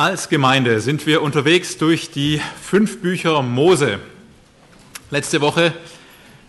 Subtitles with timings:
[0.00, 3.98] Als Gemeinde sind wir unterwegs durch die fünf Bücher Mose.
[5.10, 5.74] Letzte Woche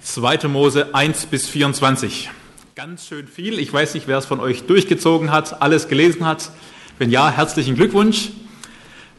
[0.04, 0.48] 2.
[0.48, 2.30] Mose 1 bis 24.
[2.78, 3.60] Ganz schön viel.
[3.60, 6.50] Ich weiß nicht, wer es von euch durchgezogen hat, alles gelesen hat.
[6.98, 8.30] Wenn ja, herzlichen Glückwunsch.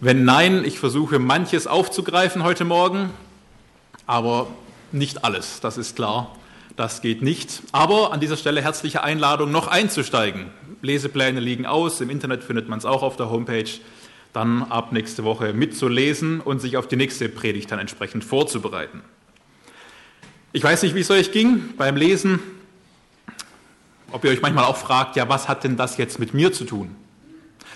[0.00, 3.10] Wenn nein, ich versuche manches aufzugreifen heute Morgen,
[4.06, 4.46] aber
[4.92, 6.34] nicht alles, das ist klar.
[6.76, 7.60] Das geht nicht.
[7.72, 10.46] Aber an dieser Stelle herzliche Einladung, noch einzusteigen.
[10.80, 13.68] Lesepläne liegen aus, im Internet findet man es auch auf der Homepage.
[14.32, 19.02] Dann ab nächste Woche mitzulesen und sich auf die nächste Predigt dann entsprechend vorzubereiten.
[20.52, 22.40] Ich weiß nicht, wie es euch ging beim Lesen,
[24.10, 26.64] ob ihr euch manchmal auch fragt, ja, was hat denn das jetzt mit mir zu
[26.64, 26.94] tun?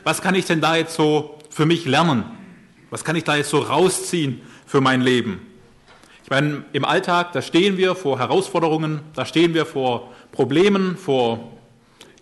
[0.04, 2.24] Was kann ich denn da jetzt so für mich lernen?
[2.90, 5.40] Was kann ich da jetzt so rausziehen für mein Leben?
[6.22, 11.52] Ich meine, im Alltag, da stehen wir vor Herausforderungen, da stehen wir vor Problemen, vor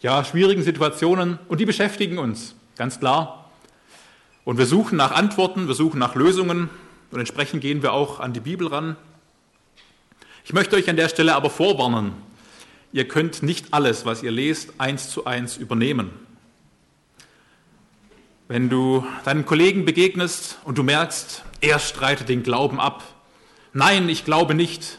[0.03, 3.44] ja, schwierigen Situationen und die beschäftigen uns, ganz klar.
[4.45, 6.69] Und wir suchen nach Antworten, wir suchen nach Lösungen
[7.11, 8.97] und entsprechend gehen wir auch an die Bibel ran.
[10.45, 12.13] Ich möchte euch an der Stelle aber vorwarnen,
[12.93, 16.11] ihr könnt nicht alles, was ihr lest, eins zu eins übernehmen.
[18.47, 23.03] Wenn du deinen Kollegen begegnest und du merkst, er streitet den Glauben ab,
[23.73, 24.99] nein, ich glaube nicht.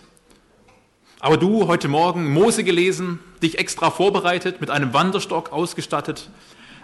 [1.20, 6.32] Aber du heute Morgen Mose gelesen, dich extra vorbereitet, mit einem Wanderstock ausgestattet,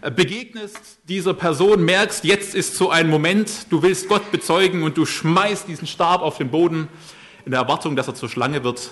[0.10, 5.06] begegnest dieser Person, merkst, jetzt ist so ein Moment, du willst Gott bezeugen und du
[5.06, 6.88] schmeißt diesen Stab auf den Boden
[7.46, 8.92] in der Erwartung, dass er zur Schlange wird,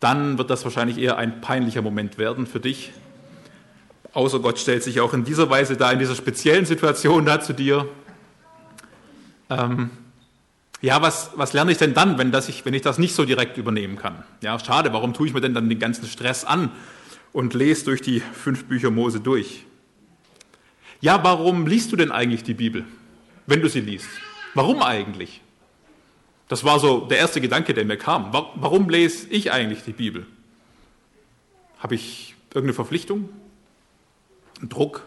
[0.00, 2.92] dann wird das wahrscheinlich eher ein peinlicher Moment werden für dich.
[4.12, 7.52] Außer Gott stellt sich auch in dieser Weise da, in dieser speziellen Situation da zu
[7.52, 7.88] dir.
[9.50, 9.90] Ähm,
[10.80, 13.24] ja, was, was lerne ich denn dann, wenn, das ich, wenn ich das nicht so
[13.24, 14.24] direkt übernehmen kann?
[14.42, 16.70] Ja, schade, warum tue ich mir denn dann den ganzen Stress an
[17.32, 19.64] und lese durch die fünf Bücher Mose durch?
[21.00, 22.84] Ja, warum liest du denn eigentlich die Bibel,
[23.46, 24.08] wenn du sie liest?
[24.54, 25.40] Warum eigentlich?
[26.48, 28.32] Das war so der erste Gedanke, der mir kam.
[28.32, 30.26] Warum lese ich eigentlich die Bibel?
[31.78, 33.28] Habe ich irgendeine Verpflichtung?
[34.58, 35.04] Einen Druck?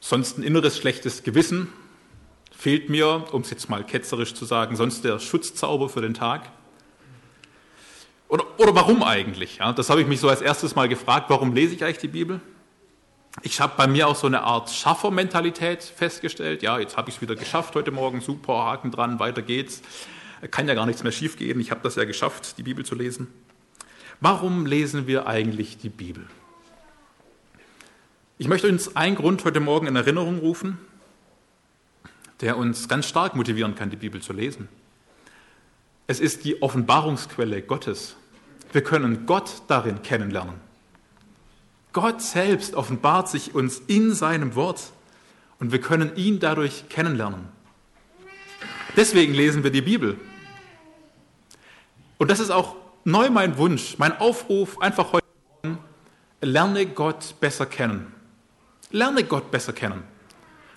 [0.00, 1.68] Sonst ein inneres schlechtes Gewissen?
[2.58, 6.50] fehlt mir, um es jetzt mal ketzerisch zu sagen, sonst der Schutzzauber für den Tag?
[8.28, 9.58] Oder, oder warum eigentlich?
[9.58, 12.08] Ja, das habe ich mich so als erstes mal gefragt, warum lese ich eigentlich die
[12.08, 12.40] Bibel?
[13.42, 16.62] Ich habe bei mir auch so eine Art Schaffermentalität festgestellt.
[16.62, 19.82] Ja, jetzt habe ich es wieder geschafft heute Morgen, super, Haken dran, weiter geht's.
[20.50, 23.28] Kann ja gar nichts mehr schiefgehen, ich habe das ja geschafft, die Bibel zu lesen.
[24.20, 26.26] Warum lesen wir eigentlich die Bibel?
[28.38, 30.78] Ich möchte uns einen Grund heute Morgen in Erinnerung rufen,
[32.40, 34.68] der uns ganz stark motivieren kann, die Bibel zu lesen.
[36.06, 38.16] Es ist die Offenbarungsquelle Gottes.
[38.72, 40.67] Wir können Gott darin kennenlernen.
[42.00, 44.92] Gott selbst offenbart sich uns in seinem Wort
[45.58, 47.48] und wir können ihn dadurch kennenlernen.
[48.94, 50.16] Deswegen lesen wir die Bibel.
[52.16, 55.26] Und das ist auch neu mein Wunsch, mein Aufruf einfach heute.
[56.40, 58.14] Lerne Gott besser kennen.
[58.92, 60.04] Lerne Gott besser kennen.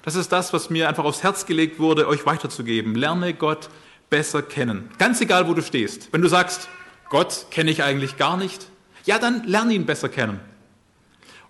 [0.01, 2.95] Das ist das, was mir einfach aufs Herz gelegt wurde, euch weiterzugeben.
[2.95, 3.69] Lerne Gott
[4.09, 4.89] besser kennen.
[4.97, 6.11] Ganz egal, wo du stehst.
[6.11, 6.67] Wenn du sagst,
[7.11, 8.69] Gott kenne ich eigentlich gar nicht,
[9.05, 10.39] ja, dann lerne ihn besser kennen.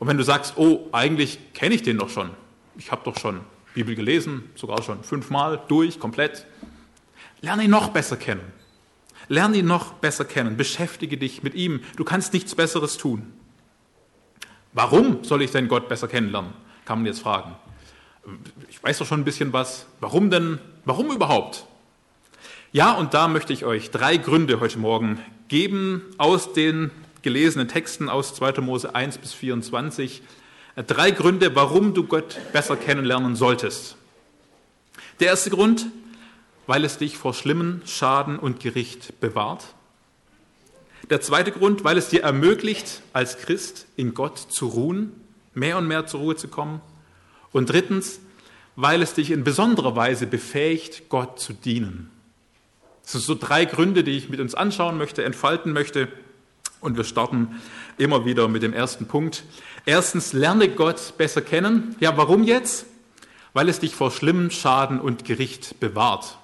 [0.01, 2.31] Und wenn du sagst, oh, eigentlich kenne ich den doch schon.
[2.75, 3.41] Ich habe doch schon
[3.75, 6.47] Bibel gelesen, sogar schon fünfmal durch, komplett.
[7.41, 8.41] Lerne ihn noch besser kennen.
[9.27, 10.57] Lerne ihn noch besser kennen.
[10.57, 11.81] Beschäftige dich mit ihm.
[11.97, 13.31] Du kannst nichts Besseres tun.
[14.73, 16.53] Warum soll ich denn Gott besser kennenlernen?
[16.85, 17.55] Kann man jetzt fragen
[18.69, 19.85] ich weiß doch schon ein bisschen was.
[19.99, 20.59] Warum denn?
[20.85, 21.65] Warum überhaupt?
[22.71, 28.09] Ja, und da möchte ich euch drei Gründe heute Morgen geben aus den gelesenen Texten
[28.09, 28.61] aus 2.
[28.61, 30.21] Mose 1 bis 24.
[30.87, 33.97] Drei Gründe, warum du Gott besser kennenlernen solltest.
[35.19, 35.87] Der erste Grund,
[36.67, 39.65] weil es dich vor schlimmen Schaden und Gericht bewahrt.
[41.09, 45.11] Der zweite Grund, weil es dir ermöglicht, als Christ in Gott zu ruhen,
[45.53, 46.81] mehr und mehr zur Ruhe zu kommen.
[47.51, 48.19] Und drittens,
[48.75, 52.09] weil es dich in besonderer Weise befähigt, Gott zu dienen.
[53.03, 56.07] Das sind so drei Gründe, die ich mit uns anschauen möchte, entfalten möchte.
[56.81, 57.61] Und wir starten
[57.97, 59.43] immer wieder mit dem ersten Punkt.
[59.85, 61.95] Erstens, lerne Gott besser kennen.
[61.99, 62.87] Ja, warum jetzt?
[63.53, 66.37] Weil es dich vor schlimmem Schaden und Gericht bewahrt.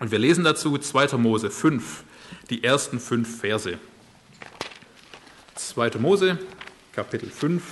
[0.00, 1.16] Und wir lesen dazu 2.
[1.16, 2.04] Mose 5,
[2.50, 3.78] die ersten fünf Verse.
[5.54, 5.90] 2.
[5.98, 6.38] Mose,
[6.92, 7.62] Kapitel 5,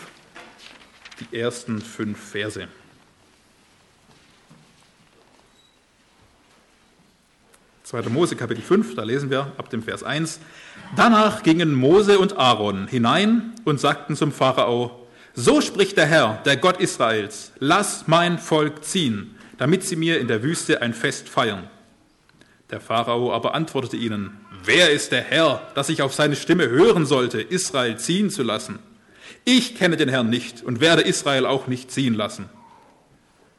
[1.21, 2.69] die ersten fünf Verse.
[7.93, 10.41] Zweiter Mose Kapitel 5, da lesen wir ab dem Vers 1.
[10.97, 16.57] Danach gingen Mose und Aaron hinein und sagten zum Pharao, So spricht der Herr, der
[16.57, 21.69] Gott Israels, lass mein Volk ziehen, damit sie mir in der Wüste ein Fest feiern.
[22.71, 27.05] Der Pharao aber antwortete ihnen, wer ist der Herr, dass ich auf seine Stimme hören
[27.05, 28.79] sollte, Israel ziehen zu lassen?
[29.45, 32.49] Ich kenne den Herrn nicht und werde Israel auch nicht ziehen lassen.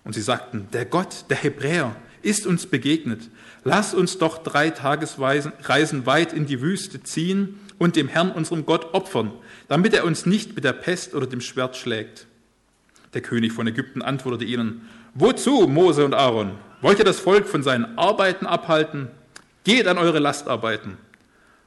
[0.04, 3.30] Und sie sagten, der Gott, der Hebräer, ist uns begegnet.
[3.64, 8.94] Lass uns doch drei Tagesreisen weit in die Wüste ziehen und dem Herrn, unserem Gott,
[8.94, 9.32] opfern,
[9.68, 12.28] damit er uns nicht mit der Pest oder dem Schwert schlägt.
[13.14, 16.52] Der König von Ägypten antwortete ihnen, Wozu, Mose und Aaron?
[16.82, 19.10] Wollt ihr das Volk von seinen Arbeiten abhalten?
[19.64, 20.98] Geht an eure Lastarbeiten.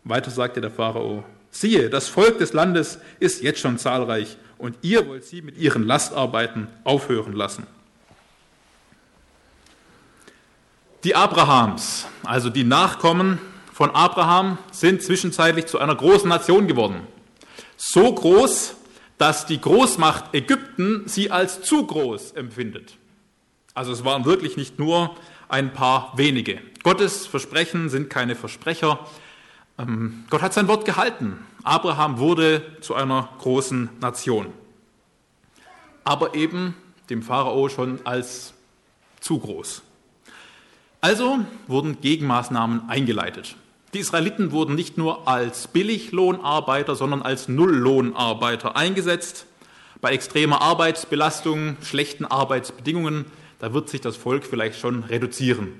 [0.04, 5.06] Weiter sagte der Pharao, siehe, das Volk des Landes ist jetzt schon zahlreich und ihr
[5.08, 7.66] wollt sie mit ihren Lastarbeiten aufhören lassen.
[11.04, 13.38] Die Abrahams, also die Nachkommen
[13.72, 17.06] von Abraham, sind zwischenzeitlich zu einer großen Nation geworden.
[17.76, 18.74] So groß,
[19.18, 22.96] dass die Großmacht Ägypten sie als zu groß empfindet.
[23.74, 25.14] Also es waren wirklich nicht nur
[25.48, 26.60] ein paar wenige.
[26.82, 29.00] Gottes Versprechen sind keine Versprecher.
[29.78, 31.38] Ähm, Gott hat sein Wort gehalten.
[31.62, 34.46] Abraham wurde zu einer großen Nation.
[36.04, 36.74] Aber eben
[37.10, 38.54] dem Pharao schon als
[39.20, 39.82] zu groß.
[41.06, 41.38] Also
[41.68, 43.54] wurden Gegenmaßnahmen eingeleitet.
[43.94, 49.46] Die Israeliten wurden nicht nur als Billiglohnarbeiter, sondern als Nulllohnarbeiter eingesetzt.
[50.00, 53.26] Bei extremer Arbeitsbelastung, schlechten Arbeitsbedingungen
[53.60, 55.74] da wird sich das Volk vielleicht schon reduzieren.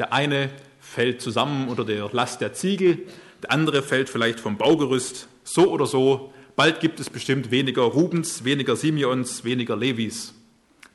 [0.00, 0.50] Der eine
[0.80, 3.06] fällt zusammen unter der Last der Ziegel,
[3.40, 5.28] der andere fällt vielleicht vom Baugerüst.
[5.44, 10.34] So oder so, bald gibt es bestimmt weniger Rubens, weniger Simeons, weniger Levis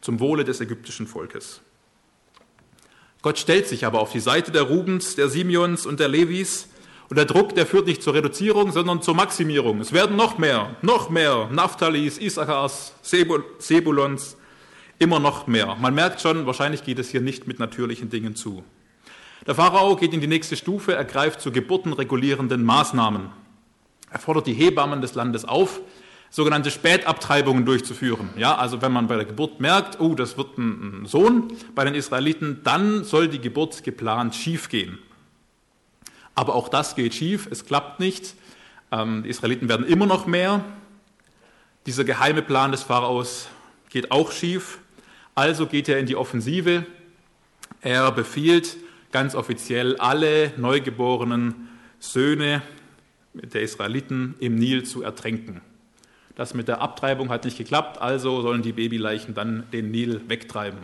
[0.01, 1.61] zum Wohle des ägyptischen Volkes.
[3.21, 6.67] Gott stellt sich aber auf die Seite der Rubens, der Simeons und der Levis
[7.09, 9.79] und der Druck, der führt nicht zur Reduzierung, sondern zur Maximierung.
[9.79, 14.37] Es werden noch mehr, noch mehr Naphtalis, Issachars, Sebulons,
[14.99, 15.75] immer noch mehr.
[15.79, 18.63] Man merkt schon, wahrscheinlich geht es hier nicht mit natürlichen Dingen zu.
[19.45, 23.29] Der Pharao geht in die nächste Stufe, er greift zu geburtenregulierenden Maßnahmen.
[24.11, 25.79] Er fordert die Hebammen des Landes auf,
[26.29, 28.29] sogenannte Spätabtreibungen durchzuführen.
[28.35, 31.95] Ja, also wenn man bei der Geburt merkt, oh, das wird ein Sohn bei den
[31.95, 34.99] Israeliten, dann soll die Geburt geplant schiefgehen.
[36.35, 38.35] Aber auch das geht schief, es klappt nicht.
[38.91, 40.63] Ähm, die Israeliten werden immer noch mehr.
[41.85, 43.47] Dieser geheime Plan des Pharaos
[43.89, 44.79] geht auch schief.
[45.33, 46.85] Also geht er in die Offensive.
[47.81, 48.77] Er befiehlt
[49.11, 51.69] ganz offiziell alle neugeborenen
[51.99, 52.61] Söhne
[53.33, 55.61] der Israeliten im Nil zu ertränken.
[56.37, 60.77] Das mit der Abtreibung hat nicht geklappt, also sollen die Babyleichen dann den Nil wegtreiben.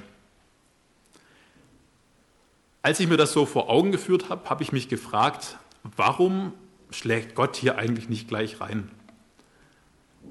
[2.81, 5.59] Als ich mir das so vor Augen geführt habe, habe ich mich gefragt,
[5.95, 6.53] warum
[6.89, 8.89] schlägt Gott hier eigentlich nicht gleich rein?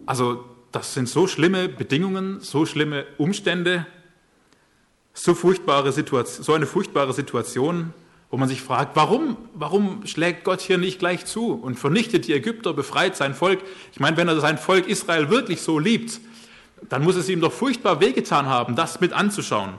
[0.07, 3.87] Also das sind so schlimme Bedingungen, so schlimme Umstände,
[5.15, 7.95] so, furchtbare Situation, so eine furchtbare Situation,
[8.33, 12.33] wo man sich fragt, warum, warum schlägt Gott hier nicht gleich zu und vernichtet die
[12.33, 13.63] Ägypter, befreit sein Volk?
[13.93, 16.19] Ich meine, wenn er sein Volk Israel wirklich so liebt,
[16.89, 19.75] dann muss es ihm doch furchtbar wehgetan haben, das mit anzuschauen.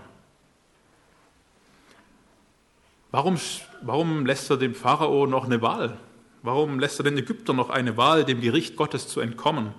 [3.10, 3.40] Warum,
[3.82, 5.98] warum lässt er dem Pharao noch eine Wahl?
[6.44, 9.74] Warum lässt er den Ägyptern noch eine Wahl, dem Gericht Gottes zu entkommen?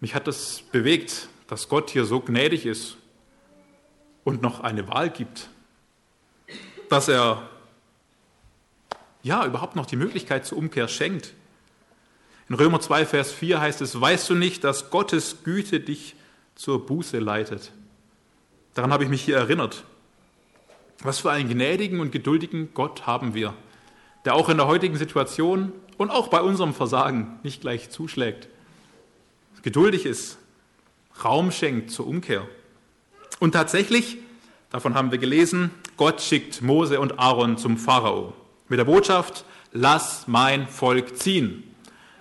[0.00, 2.96] Mich hat das bewegt, dass Gott hier so gnädig ist
[4.24, 5.50] und noch eine Wahl gibt,
[6.88, 7.48] dass er
[9.22, 11.34] ja überhaupt noch die Möglichkeit zur Umkehr schenkt.
[12.48, 16.16] In Römer 2, Vers 4 heißt es, weißt du nicht, dass Gottes Güte dich
[16.54, 17.72] zur Buße leitet?
[18.74, 19.84] Daran habe ich mich hier erinnert.
[21.00, 23.54] Was für einen gnädigen und geduldigen Gott haben wir,
[24.24, 28.48] der auch in der heutigen Situation und auch bei unserem Versagen nicht gleich zuschlägt,
[29.62, 30.38] geduldig ist,
[31.24, 32.48] Raum schenkt zur Umkehr.
[33.40, 34.18] Und tatsächlich,
[34.70, 38.32] davon haben wir gelesen, Gott schickt Mose und Aaron zum Pharao
[38.68, 41.64] mit der Botschaft, lass mein Volk ziehen.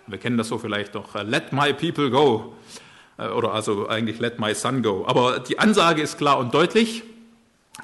[0.07, 2.55] Wir kennen das so vielleicht noch, let my people go.
[3.17, 5.05] Äh, oder also eigentlich let my son go.
[5.07, 7.03] Aber die Ansage ist klar und deutlich.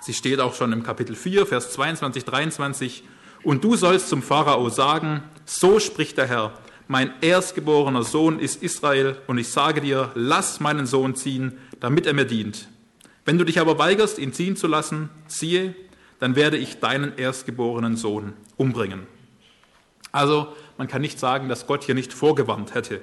[0.01, 3.03] Sie steht auch schon im Kapitel 4, Vers 22, 23.
[3.43, 6.53] Und du sollst zum Pharao sagen, so spricht der Herr,
[6.87, 12.13] mein erstgeborener Sohn ist Israel und ich sage dir, lass meinen Sohn ziehen, damit er
[12.13, 12.67] mir dient.
[13.25, 15.75] Wenn du dich aber weigerst, ihn ziehen zu lassen, siehe,
[16.19, 19.07] dann werde ich deinen erstgeborenen Sohn umbringen.
[20.11, 23.01] Also man kann nicht sagen, dass Gott hier nicht vorgewarnt hätte.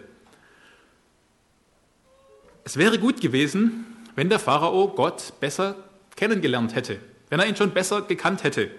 [2.64, 3.84] Es wäre gut gewesen,
[4.14, 5.76] wenn der Pharao Gott besser
[6.16, 6.98] kennengelernt hätte,
[7.28, 8.70] wenn er ihn schon besser gekannt hätte.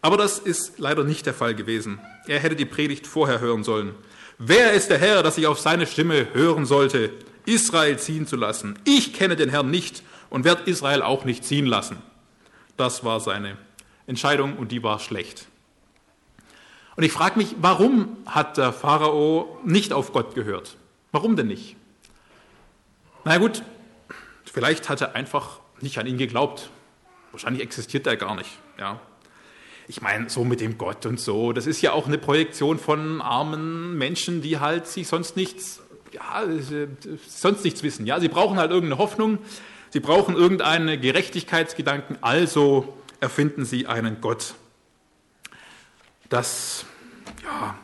[0.00, 2.00] Aber das ist leider nicht der Fall gewesen.
[2.26, 3.94] Er hätte die Predigt vorher hören sollen.
[4.38, 7.10] Wer ist der Herr, dass ich auf seine Stimme hören sollte,
[7.46, 8.78] Israel ziehen zu lassen?
[8.84, 10.02] Ich kenne den Herrn nicht
[10.32, 11.98] und werde Israel auch nicht ziehen lassen.
[12.78, 13.58] Das war seine
[14.06, 15.46] Entscheidung und die war schlecht.
[16.96, 20.76] Und ich frage mich, warum hat der Pharao nicht auf Gott gehört?
[21.12, 21.76] Warum denn nicht?
[23.24, 23.62] Na gut,
[24.50, 26.70] vielleicht hat er einfach nicht an ihn geglaubt.
[27.32, 28.50] Wahrscheinlich existiert er gar nicht.
[28.78, 29.00] Ja.
[29.86, 33.20] Ich meine, so mit dem Gott und so, das ist ja auch eine Projektion von
[33.20, 36.42] armen Menschen, die halt sich sonst nichts, ja,
[37.28, 38.06] sonst nichts wissen.
[38.06, 39.38] Ja, sie brauchen halt irgendeine Hoffnung,
[39.92, 44.54] sie brauchen irgendeinen Gerechtigkeitsgedanken, also erfinden sie einen Gott.
[46.28, 46.86] Das
[47.44, 47.76] ja,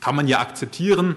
[0.00, 1.16] kann man ja akzeptieren.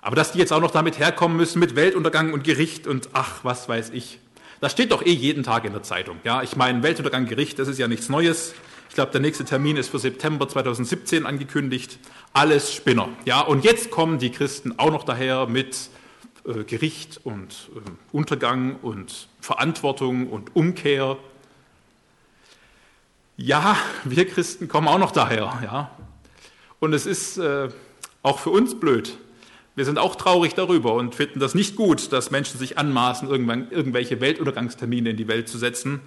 [0.00, 3.44] Aber dass die jetzt auch noch damit herkommen müssen mit Weltuntergang und Gericht und ach,
[3.44, 4.18] was weiß ich.
[4.60, 6.18] Das steht doch eh jeden Tag in der Zeitung.
[6.24, 8.54] Ja, ich meine, Weltuntergang, Gericht, das ist ja nichts Neues.
[8.88, 11.98] Ich glaube, der nächste Termin ist für September 2017 angekündigt.
[12.32, 13.08] Alles Spinner.
[13.24, 15.88] Ja, und jetzt kommen die Christen auch noch daher mit
[16.44, 21.16] Gericht und äh, Untergang und Verantwortung und Umkehr.
[23.36, 25.58] Ja, wir Christen kommen auch noch daher.
[25.62, 25.90] Ja.
[26.80, 27.68] Und es ist äh,
[28.22, 29.16] auch für uns blöd,
[29.74, 34.20] wir sind auch traurig darüber und finden das nicht gut, dass Menschen sich anmaßen, irgendwelche
[34.20, 36.00] Weltuntergangstermine in die Welt zu setzen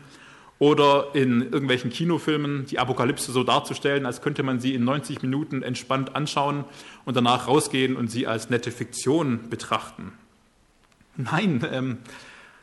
[0.59, 5.63] oder in irgendwelchen Kinofilmen die Apokalypse so darzustellen, als könnte man sie in 90 Minuten
[5.63, 6.63] entspannt anschauen
[7.05, 10.13] und danach rausgehen und sie als nette Fiktion betrachten.
[11.17, 11.97] Nein, ähm,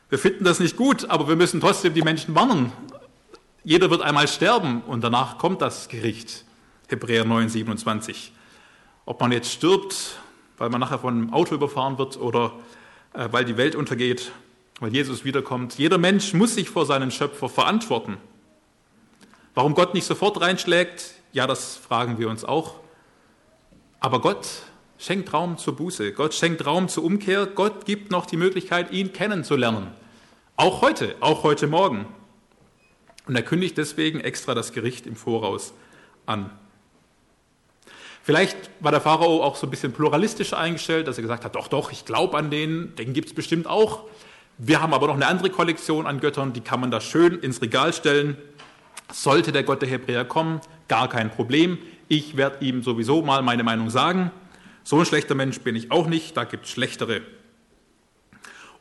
[0.09, 2.71] wir finden das nicht gut, aber wir müssen trotzdem die Menschen warnen.
[3.63, 6.45] Jeder wird einmal sterben und danach kommt das Gericht.
[6.87, 8.31] Hebräer 9, 27.
[9.05, 10.17] Ob man jetzt stirbt
[10.57, 12.53] weil man nachher von einem Auto überfahren wird oder
[13.13, 14.31] äh, weil die Welt untergeht,
[14.79, 15.77] weil Jesus wiederkommt.
[15.77, 18.17] Jeder Mensch muss sich vor seinen Schöpfer verantworten.
[19.55, 22.75] Warum Gott nicht sofort reinschlägt, ja, das fragen wir uns auch.
[23.99, 24.47] Aber Gott
[25.03, 26.13] schenkt Raum zur Buße.
[26.13, 27.45] Gott schenkt Raum zur Umkehr.
[27.45, 29.87] Gott gibt noch die Möglichkeit, ihn kennenzulernen.
[30.55, 32.05] Auch heute, auch heute Morgen.
[33.27, 35.73] Und er kündigt deswegen extra das Gericht im Voraus
[36.25, 36.49] an.
[38.21, 41.67] Vielleicht war der Pharao auch so ein bisschen pluralistisch eingestellt, dass er gesagt hat, doch,
[41.67, 44.05] doch, ich glaube an den, den gibt es bestimmt auch.
[44.57, 47.61] Wir haben aber noch eine andere Kollektion an Göttern, die kann man da schön ins
[47.61, 48.37] Regal stellen.
[49.11, 51.77] Sollte der Gott der Hebräer kommen, gar kein Problem.
[52.07, 54.31] Ich werde ihm sowieso mal meine Meinung sagen.
[54.85, 57.21] So ein schlechter Mensch bin ich auch nicht, da gibt es schlechtere.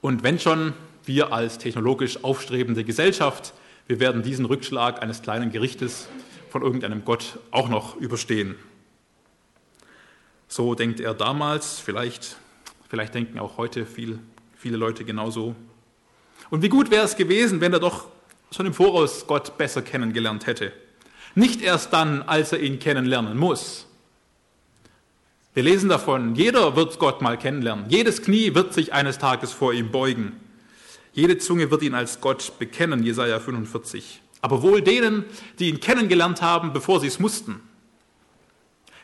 [0.00, 0.72] Und wenn schon,
[1.04, 3.54] wir als technologisch aufstrebende Gesellschaft,
[3.86, 6.08] wir werden diesen Rückschlag eines kleinen Gerichtes
[6.50, 8.56] von irgendeinem Gott auch noch überstehen.
[10.48, 12.36] So denkt er damals, vielleicht,
[12.88, 14.18] vielleicht denken auch heute viel,
[14.56, 15.54] viele Leute genauso.
[16.50, 18.08] Und wie gut wäre es gewesen, wenn er doch
[18.50, 20.72] schon im Voraus Gott besser kennengelernt hätte.
[21.34, 23.86] Nicht erst dann, als er ihn kennenlernen muss.
[25.54, 27.84] Wir lesen davon, jeder wird Gott mal kennenlernen.
[27.90, 30.32] Jedes Knie wird sich eines Tages vor ihm beugen.
[31.12, 34.22] Jede Zunge wird ihn als Gott bekennen, Jesaja 45.
[34.40, 35.26] Aber wohl denen,
[35.58, 37.60] die ihn kennengelernt haben, bevor sie es mussten.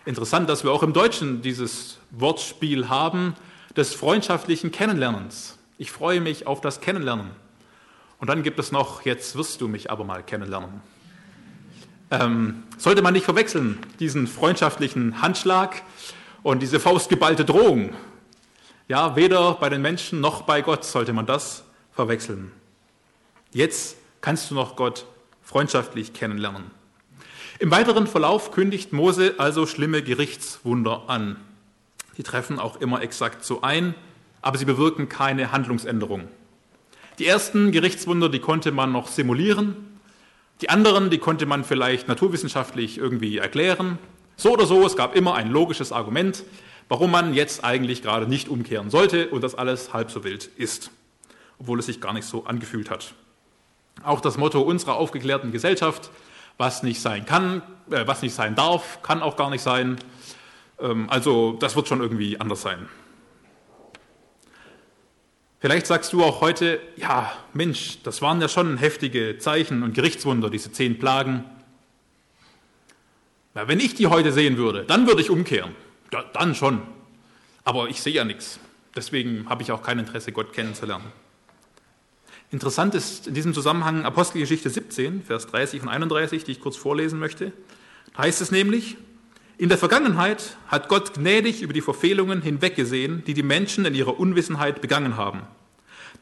[0.06, 3.34] Interessant, dass wir auch im Deutschen dieses Wortspiel haben
[3.76, 5.58] des freundschaftlichen Kennenlernens.
[5.76, 7.30] Ich freue mich auf das Kennenlernen.
[8.20, 10.80] Und dann gibt es noch, jetzt wirst du mich aber mal kennenlernen.
[12.10, 15.82] Ähm, sollte man nicht verwechseln, diesen freundschaftlichen Handschlag
[16.48, 17.90] und diese faustgeballte Drohung.
[18.88, 21.62] Ja, weder bei den Menschen noch bei Gott sollte man das
[21.92, 22.52] verwechseln.
[23.52, 25.04] Jetzt kannst du noch Gott
[25.42, 26.70] freundschaftlich kennenlernen.
[27.58, 31.36] Im weiteren Verlauf kündigt Mose also schlimme Gerichtswunder an.
[32.16, 33.94] Die treffen auch immer exakt so ein,
[34.40, 36.28] aber sie bewirken keine Handlungsänderung.
[37.18, 39.76] Die ersten Gerichtswunder, die konnte man noch simulieren.
[40.62, 43.98] Die anderen, die konnte man vielleicht naturwissenschaftlich irgendwie erklären.
[44.40, 46.44] So oder so, es gab immer ein logisches Argument,
[46.88, 50.92] warum man jetzt eigentlich gerade nicht umkehren sollte und das alles halb so wild ist,
[51.58, 53.14] obwohl es sich gar nicht so angefühlt hat.
[54.04, 56.10] Auch das Motto unserer aufgeklärten Gesellschaft,
[56.56, 59.98] was nicht sein kann, äh, was nicht sein darf, kann auch gar nicht sein.
[60.78, 62.88] Ähm, also das wird schon irgendwie anders sein.
[65.58, 70.48] Vielleicht sagst du auch heute, ja, Mensch, das waren ja schon heftige Zeichen und Gerichtswunder,
[70.48, 71.44] diese zehn Plagen.
[73.54, 75.74] Ja, wenn ich die heute sehen würde, dann würde ich umkehren.
[76.12, 76.82] Ja, dann schon.
[77.64, 78.60] Aber ich sehe ja nichts.
[78.94, 81.04] Deswegen habe ich auch kein Interesse, Gott kennenzulernen.
[82.50, 87.18] Interessant ist in diesem Zusammenhang Apostelgeschichte 17, Vers 30 und 31, die ich kurz vorlesen
[87.18, 87.52] möchte.
[88.14, 88.96] Da heißt es nämlich,
[89.58, 94.18] in der Vergangenheit hat Gott gnädig über die Verfehlungen hinweggesehen, die die Menschen in ihrer
[94.18, 95.42] Unwissenheit begangen haben.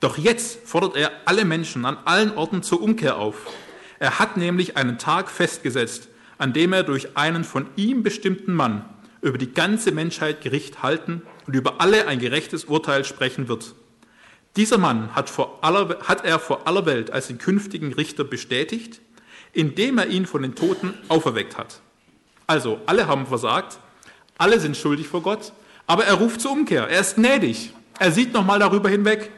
[0.01, 3.47] Doch jetzt fordert er alle Menschen an allen Orten zur Umkehr auf.
[3.99, 8.85] Er hat nämlich einen Tag festgesetzt, an dem er durch einen von ihm bestimmten Mann
[9.23, 13.75] über die ganze Menschheit Gericht halten und über alle ein gerechtes Urteil sprechen wird.
[14.57, 19.01] Dieser Mann hat, vor aller, hat er vor aller Welt als den künftigen Richter bestätigt,
[19.53, 21.81] indem er ihn von den Toten auferweckt hat.
[22.47, 23.79] Also, alle haben versagt,
[24.39, 25.53] alle sind schuldig vor Gott,
[25.87, 29.31] aber er ruft zur Umkehr, er ist gnädig, er sieht nochmal darüber hinweg.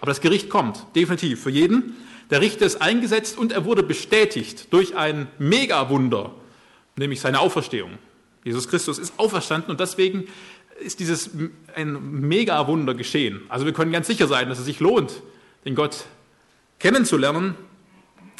[0.00, 1.96] Aber das Gericht kommt, definitiv, für jeden.
[2.30, 6.32] Der Richter ist eingesetzt und er wurde bestätigt durch ein Megawunder,
[6.96, 7.98] nämlich seine Auferstehung.
[8.44, 10.28] Jesus Christus ist auferstanden und deswegen
[10.80, 11.30] ist dieses
[11.74, 13.42] ein Megawunder geschehen.
[13.48, 15.22] Also wir können ganz sicher sein, dass es sich lohnt,
[15.64, 16.04] den Gott
[16.78, 17.54] kennenzulernen,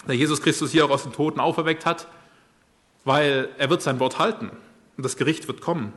[0.07, 2.09] der Jesus Christus hier auch aus den Toten auferweckt hat,
[3.05, 4.50] weil er wird sein Wort halten
[4.97, 5.93] und das Gericht wird kommen.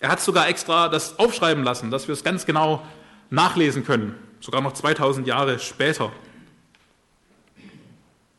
[0.00, 2.86] Er hat sogar extra das aufschreiben lassen, dass wir es ganz genau
[3.30, 6.12] nachlesen können, sogar noch 2000 Jahre später.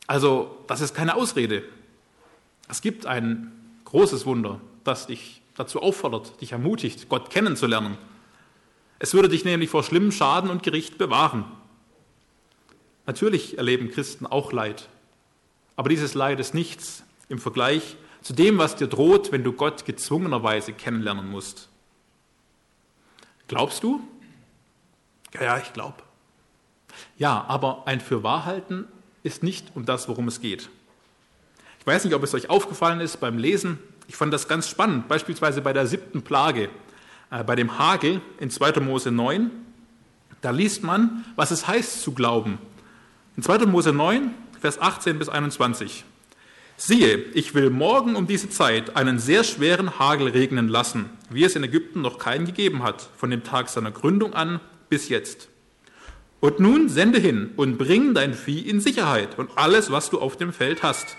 [0.09, 1.61] Also, das ist keine Ausrede.
[2.67, 3.51] Es gibt ein
[3.85, 7.95] großes Wunder, das dich dazu auffordert, dich ermutigt, Gott kennenzulernen.
[8.97, 11.45] Es würde dich nämlich vor schlimmem Schaden und Gericht bewahren.
[13.05, 14.89] Natürlich erleben Christen auch Leid,
[15.75, 19.85] aber dieses Leid ist nichts im Vergleich zu dem, was dir droht, wenn du Gott
[19.85, 21.69] gezwungenerweise kennenlernen musst.
[23.47, 24.01] Glaubst du?
[25.35, 25.97] Ja, ja, ich glaube.
[27.19, 28.87] Ja, aber ein Fürwahrhalten
[29.23, 30.69] ist nicht um das, worum es geht.
[31.79, 33.79] Ich weiß nicht, ob es euch aufgefallen ist beim Lesen.
[34.07, 36.69] Ich fand das ganz spannend, beispielsweise bei der siebten Plage,
[37.31, 38.79] äh, bei dem Hagel in 2.
[38.81, 39.51] Mose 9.
[40.41, 42.57] Da liest man, was es heißt zu glauben.
[43.38, 43.65] In 2.
[43.65, 46.03] Mose 9, Vers 18 bis 21.
[46.75, 51.57] Siehe, ich will morgen um diese Zeit einen sehr schweren Hagel regnen lassen, wie es
[51.57, 55.48] in Ägypten noch keinen gegeben hat, von dem Tag seiner Gründung an bis jetzt.
[56.39, 60.38] Und nun sende hin und bring dein Vieh in Sicherheit und alles, was du auf
[60.38, 61.17] dem Feld hast.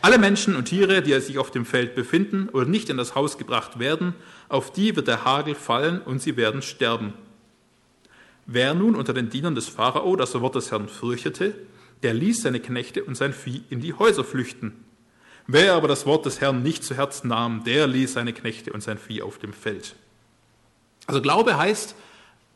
[0.00, 3.36] Alle Menschen und Tiere, die sich auf dem Feld befinden oder nicht in das Haus
[3.36, 4.14] gebracht werden,
[4.48, 7.12] auf die wird der Hagel fallen und sie werden sterben.
[8.46, 11.54] Wer nun unter den Dienern des Pharao das Wort des Herrn fürchtete,
[12.02, 14.84] der ließ seine Knechte und sein Vieh in die Häuser flüchten.
[15.46, 18.82] Wer aber das Wort des Herrn nicht zu Herzen nahm, der ließ seine Knechte und
[18.82, 19.96] sein Vieh auf dem Feld.
[21.06, 21.94] Also Glaube heißt,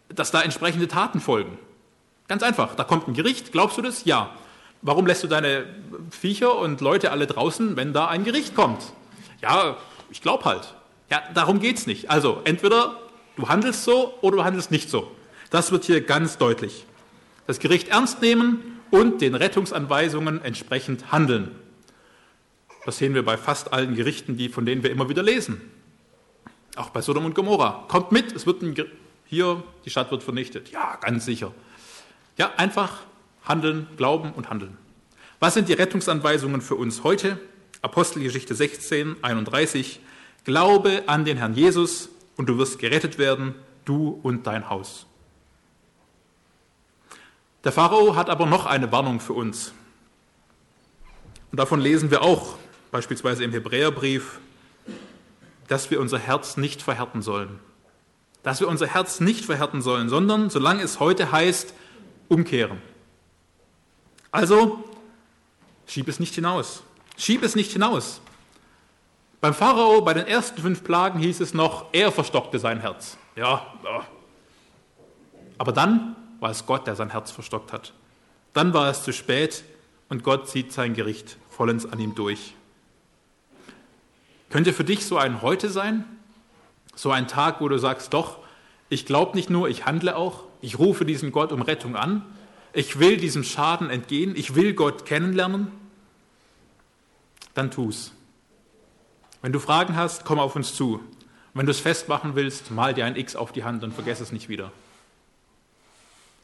[0.09, 1.59] dass da entsprechende Taten folgen.
[2.29, 4.05] Ganz einfach, da kommt ein Gericht, glaubst du das?
[4.05, 4.31] Ja.
[4.81, 5.67] Warum lässt du deine
[6.11, 8.83] Viecher und Leute alle draußen, wenn da ein Gericht kommt?
[9.41, 9.77] Ja,
[10.11, 10.75] ich glaube halt.
[11.11, 12.11] Ja, darum geht es nicht.
[12.11, 12.97] Also entweder
[13.37, 15.11] du handelst so oder du handelst nicht so.
[15.51, 16.85] Das wird hier ganz deutlich.
[17.47, 21.55] Das Gericht ernst nehmen und den Rettungsanweisungen entsprechend handeln.
[22.85, 25.61] Das sehen wir bei fast allen Gerichten, die, von denen wir immer wieder lesen.
[26.77, 27.85] Auch bei Sodom und Gomorra.
[27.89, 28.75] Kommt mit, es wird ein,
[29.27, 30.71] hier, die Stadt wird vernichtet.
[30.71, 31.53] Ja, ganz sicher.
[32.37, 33.01] Ja, einfach
[33.45, 34.79] handeln, glauben und handeln.
[35.41, 37.39] Was sind die Rettungsanweisungen für uns heute?
[37.83, 40.01] Apostelgeschichte 16, 31.
[40.45, 45.07] Glaube an den Herrn Jesus und du wirst gerettet werden, du und dein Haus.
[47.65, 49.73] Der Pharao hat aber noch eine Warnung für uns.
[51.51, 52.57] Und davon lesen wir auch,
[52.91, 54.41] beispielsweise im Hebräerbrief,
[55.69, 57.61] dass wir unser Herz nicht verhärten sollen.
[58.43, 61.75] Dass wir unser Herz nicht verhärten sollen, sondern, solange es heute heißt,
[62.29, 62.81] umkehren.
[64.31, 64.85] Also,
[65.87, 66.83] schieb es nicht hinaus.
[67.17, 68.21] Schieb es nicht hinaus.
[69.41, 73.19] Beim Pharao, bei den ersten fünf Plagen hieß es noch, er verstockte sein Herz.
[73.35, 74.07] Ja, ja.
[75.59, 77.93] aber dann war es Gott, der sein Herz verstockt hat.
[78.53, 79.65] Dann war es zu spät
[80.09, 82.55] und Gott zieht sein Gericht vollends an ihm durch.
[84.51, 86.05] Könnte für dich so ein Heute sein?
[86.95, 88.39] So ein Tag, wo du sagst, doch,
[88.91, 92.25] ich glaube nicht nur, ich handle auch, ich rufe diesen Gott um Rettung an,
[92.73, 95.71] ich will diesem Schaden entgehen, ich will Gott kennenlernen,
[97.53, 98.13] dann tu's.
[99.43, 101.01] Wenn du Fragen hast, komm auf uns zu.
[101.53, 104.33] Wenn du es festmachen willst, mal dir ein X auf die Hand und vergess es
[104.33, 104.73] nicht wieder.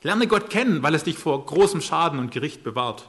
[0.02, 3.08] Lerne Gott kennen, weil es dich vor großem Schaden und Gericht bewahrt.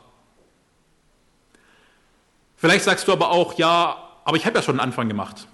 [2.56, 5.48] Vielleicht sagst du aber auch, ja, aber ich habe ja schon einen Anfang gemacht.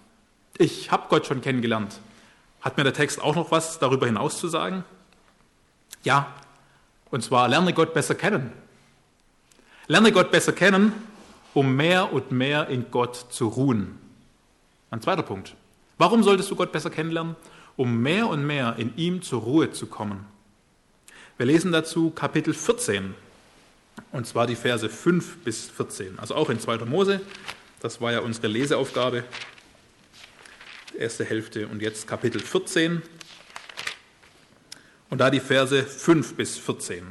[0.58, 2.00] Ich habe Gott schon kennengelernt.
[2.62, 4.84] Hat mir der Text auch noch was darüber hinaus zu sagen?
[6.06, 6.34] Ja,
[7.12, 8.52] und zwar lerne Gott besser kennen.
[9.88, 10.94] Lerne Gott besser kennen,
[11.54, 13.98] um mehr und mehr in Gott zu ruhen.
[14.92, 15.56] Ein zweiter Punkt.
[15.98, 17.36] Warum solltest du Gott besser kennenlernen?
[17.76, 20.26] Um mehr und mehr in ihm zur Ruhe zu kommen.
[21.38, 23.14] Wir lesen dazu Kapitel 14,
[24.12, 26.86] und zwar die Verse 5 bis 14, also auch in 2.
[26.86, 27.20] Mose.
[27.82, 29.24] Das war ja unsere Leseaufgabe,
[30.98, 31.68] erste Hälfte.
[31.68, 33.02] Und jetzt Kapitel 14,
[35.16, 37.06] und da die Verse 5 bis 14.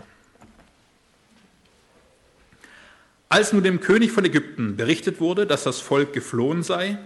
[3.30, 6.98] Als nun dem König von Ägypten berichtet wurde, dass das Volk geflohen sei,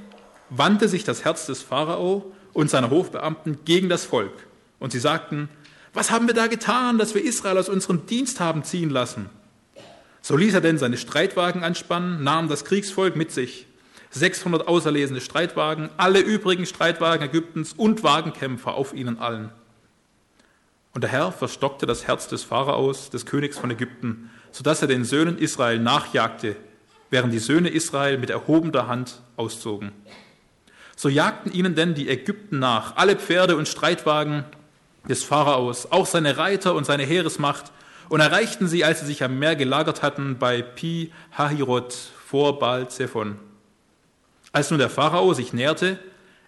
[0.51, 4.33] wandte sich das Herz des Pharao und seiner Hofbeamten gegen das Volk.
[4.81, 5.49] Und sie sagten,
[5.95, 9.31] was haben wir da getan, dass wir Israel aus unserem Dienst haben ziehen lassen?
[10.21, 13.67] So ließ er denn seine Streitwagen anspannen, nahm das Kriegsvolk mit sich,
[14.11, 19.53] 600 auserlesene Streitwagen, alle übrigen Streitwagen Ägyptens und Wagenkämpfer auf ihnen allen.
[20.95, 25.05] Und der Herr verstockte das Herz des Pharaos, des Königs von Ägypten, sodass er den
[25.05, 26.57] Söhnen Israel nachjagte,
[27.11, 29.93] während die Söhne Israel mit erhobener Hand auszogen.
[30.97, 34.45] So jagten ihnen denn die Ägypten nach, alle Pferde und Streitwagen
[35.09, 37.73] des Pharaos, auch seine Reiter und seine Heeresmacht,
[38.09, 41.95] und erreichten sie, als sie sich am Meer gelagert hatten, bei Pi Hahirot
[42.27, 43.39] vor Baal Zephon.
[44.51, 45.99] Als nun der Pharao sich näherte,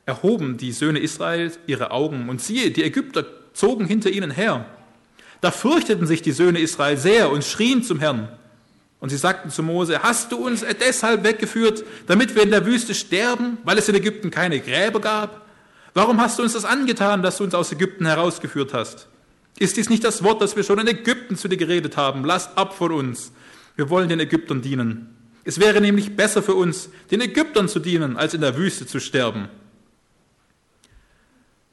[0.07, 3.25] erhoben die Söhne Israels ihre Augen, und siehe, die Ägypter
[3.61, 4.67] zogen hinter ihnen her.
[5.41, 8.29] Da fürchteten sich die Söhne Israel sehr und schrien zum Herrn.
[8.99, 12.95] Und sie sagten zu Mose, hast du uns deshalb weggeführt, damit wir in der Wüste
[12.95, 15.47] sterben, weil es in Ägypten keine Gräber gab?
[15.95, 19.09] Warum hast du uns das angetan, dass du uns aus Ägypten herausgeführt hast?
[19.59, 22.25] Ist dies nicht das Wort, das wir schon in Ägypten zu dir geredet haben?
[22.25, 23.33] Lasst ab von uns.
[23.77, 25.17] Wir wollen den Ägyptern dienen.
[25.45, 29.01] Es wäre nämlich besser für uns, den Ägyptern zu dienen, als in der Wüste zu
[29.01, 29.49] sterben.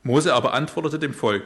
[0.04, 1.44] Mose aber antwortete dem Volk,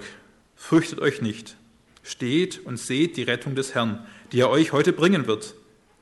[0.62, 1.58] fürchtet euch nicht,
[2.04, 5.56] steht und seht die Rettung des Herrn, die er euch heute bringen wird.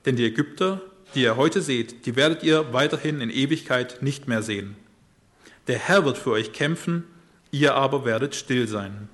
[0.06, 0.82] Denn die Ägypter,
[1.16, 4.76] die ihr heute seht, die werdet ihr weiterhin in Ewigkeit nicht mehr sehen.
[5.68, 7.06] Der Herr wird für euch kämpfen,
[7.52, 9.08] ihr aber werdet still sein.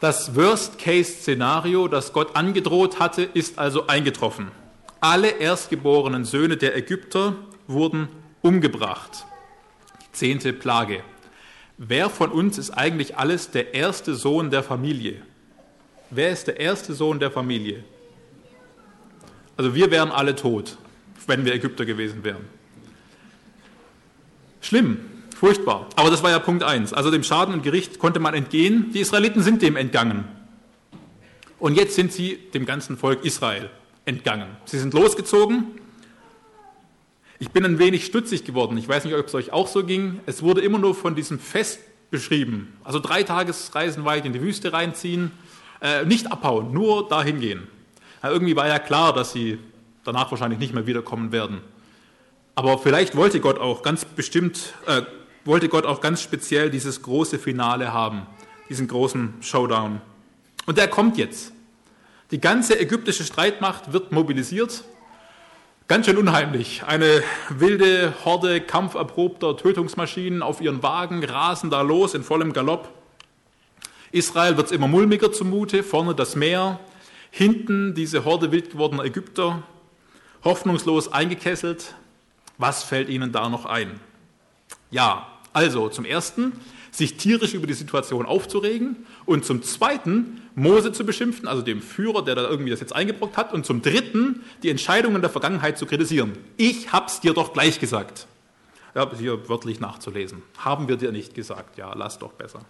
[0.00, 4.52] Das Worst-Case-Szenario, das Gott angedroht hatte, ist also eingetroffen.
[5.00, 7.34] Alle erstgeborenen Söhne der Ägypter
[7.66, 8.08] wurden
[8.42, 9.24] umgebracht.
[10.02, 11.02] Die zehnte Plage.
[11.78, 15.20] Wer von uns ist eigentlich alles der erste Sohn der Familie?
[16.10, 17.84] Wer ist der erste Sohn der Familie?
[19.56, 20.78] Also wir wären alle tot,
[21.26, 22.44] wenn wir Ägypter gewesen wären.
[24.60, 24.98] Schlimm,
[25.36, 25.88] furchtbar.
[25.96, 26.92] Aber das war ja Punkt 1.
[26.92, 28.90] Also dem Schaden und Gericht konnte man entgehen.
[28.92, 30.24] Die Israeliten sind dem entgangen.
[31.58, 33.70] Und jetzt sind sie dem ganzen Volk Israel
[34.04, 34.48] entgangen.
[34.64, 35.64] Sie sind losgezogen.
[37.38, 38.78] Ich bin ein wenig stutzig geworden.
[38.78, 40.20] Ich weiß nicht, ob es euch auch so ging.
[40.26, 42.72] Es wurde immer nur von diesem Fest beschrieben.
[42.82, 45.32] Also drei Tagesreisen weit in die Wüste reinziehen,
[45.82, 47.66] äh, nicht abhauen, nur dahin gehen.
[48.22, 49.58] Ja, irgendwie war ja klar, dass sie
[50.04, 51.60] danach wahrscheinlich nicht mehr wiederkommen werden.
[52.54, 55.02] Aber vielleicht wollte Gott auch ganz bestimmt, äh,
[55.44, 58.26] wollte Gott auch ganz speziell dieses große Finale haben,
[58.70, 60.00] diesen großen Showdown.
[60.64, 61.52] Und der kommt jetzt.
[62.30, 64.84] Die ganze ägyptische Streitmacht wird mobilisiert.
[65.88, 66.82] Ganz schön unheimlich.
[66.82, 72.88] Eine wilde Horde kampferprobter Tötungsmaschinen auf ihren Wagen rasen da los in vollem Galopp.
[74.10, 76.80] Israel wird immer mulmiger zumute, vorne das Meer,
[77.30, 79.62] hinten diese Horde wild gewordener Ägypter,
[80.42, 81.94] hoffnungslos eingekesselt.
[82.58, 84.00] Was fällt ihnen da noch ein?
[84.90, 86.58] Ja, also zum Ersten,
[86.90, 92.24] sich tierisch über die Situation aufzuregen und zum Zweiten Mose zu beschimpfen, also dem Führer,
[92.24, 95.84] der da irgendwie das jetzt eingebrockt hat, und zum Dritten die Entscheidungen der Vergangenheit zu
[95.84, 96.32] kritisieren.
[96.56, 98.26] Ich hab's dir doch gleich gesagt.
[98.94, 100.42] Ja, hier wörtlich nachzulesen.
[100.56, 101.76] Haben wir dir nicht gesagt?
[101.76, 102.60] Ja, lass doch besser.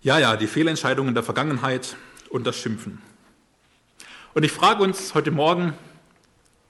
[0.00, 1.96] Ja, ja, die Fehlentscheidungen der Vergangenheit
[2.30, 3.02] und das Schimpfen.
[4.32, 5.74] Und ich frage uns heute Morgen,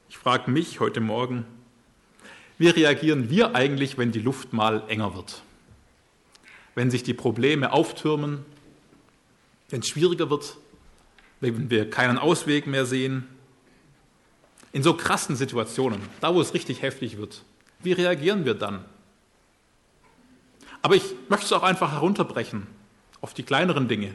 [0.09, 1.47] ich frage mich heute Morgen,
[2.59, 5.43] wie reagieren wir eigentlich, wenn die Luft mal enger wird?
[6.75, 8.45] Wenn sich die Probleme auftürmen,
[9.73, 10.57] wenn es schwieriger wird,
[11.41, 13.27] wenn wir keinen Ausweg mehr sehen?
[14.71, 17.43] In so krassen Situationen, da wo es richtig heftig wird,
[17.81, 18.85] wie reagieren wir dann?
[20.83, 22.67] Aber ich möchte es auch einfach herunterbrechen
[23.23, 24.13] auf die kleineren Dinge.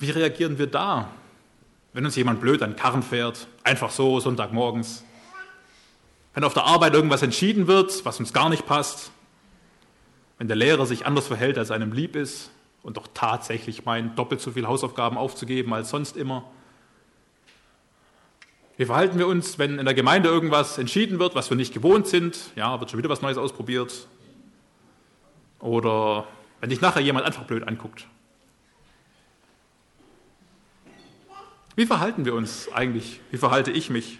[0.00, 1.10] Wie reagieren wir da,
[1.92, 5.04] wenn uns jemand blöd an Karren fährt, einfach so Sonntagmorgens?
[6.34, 9.12] Wenn auf der Arbeit irgendwas entschieden wird, was uns gar nicht passt?
[10.38, 12.50] Wenn der Lehrer sich anders verhält, als einem lieb ist
[12.84, 16.44] und doch tatsächlich meint, doppelt so viele Hausaufgaben aufzugeben als sonst immer?
[18.76, 22.06] Wie verhalten wir uns, wenn in der Gemeinde irgendwas entschieden wird, was wir nicht gewohnt
[22.06, 22.38] sind?
[22.56, 24.06] Ja, wird schon wieder was Neues ausprobiert.
[25.60, 26.26] Oder
[26.60, 28.06] wenn dich nachher jemand einfach blöd anguckt.
[31.76, 33.20] Wie verhalten wir uns eigentlich?
[33.30, 34.18] Wie verhalte ich mich?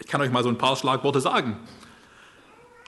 [0.00, 1.56] Ich kann euch mal so ein paar Schlagworte sagen.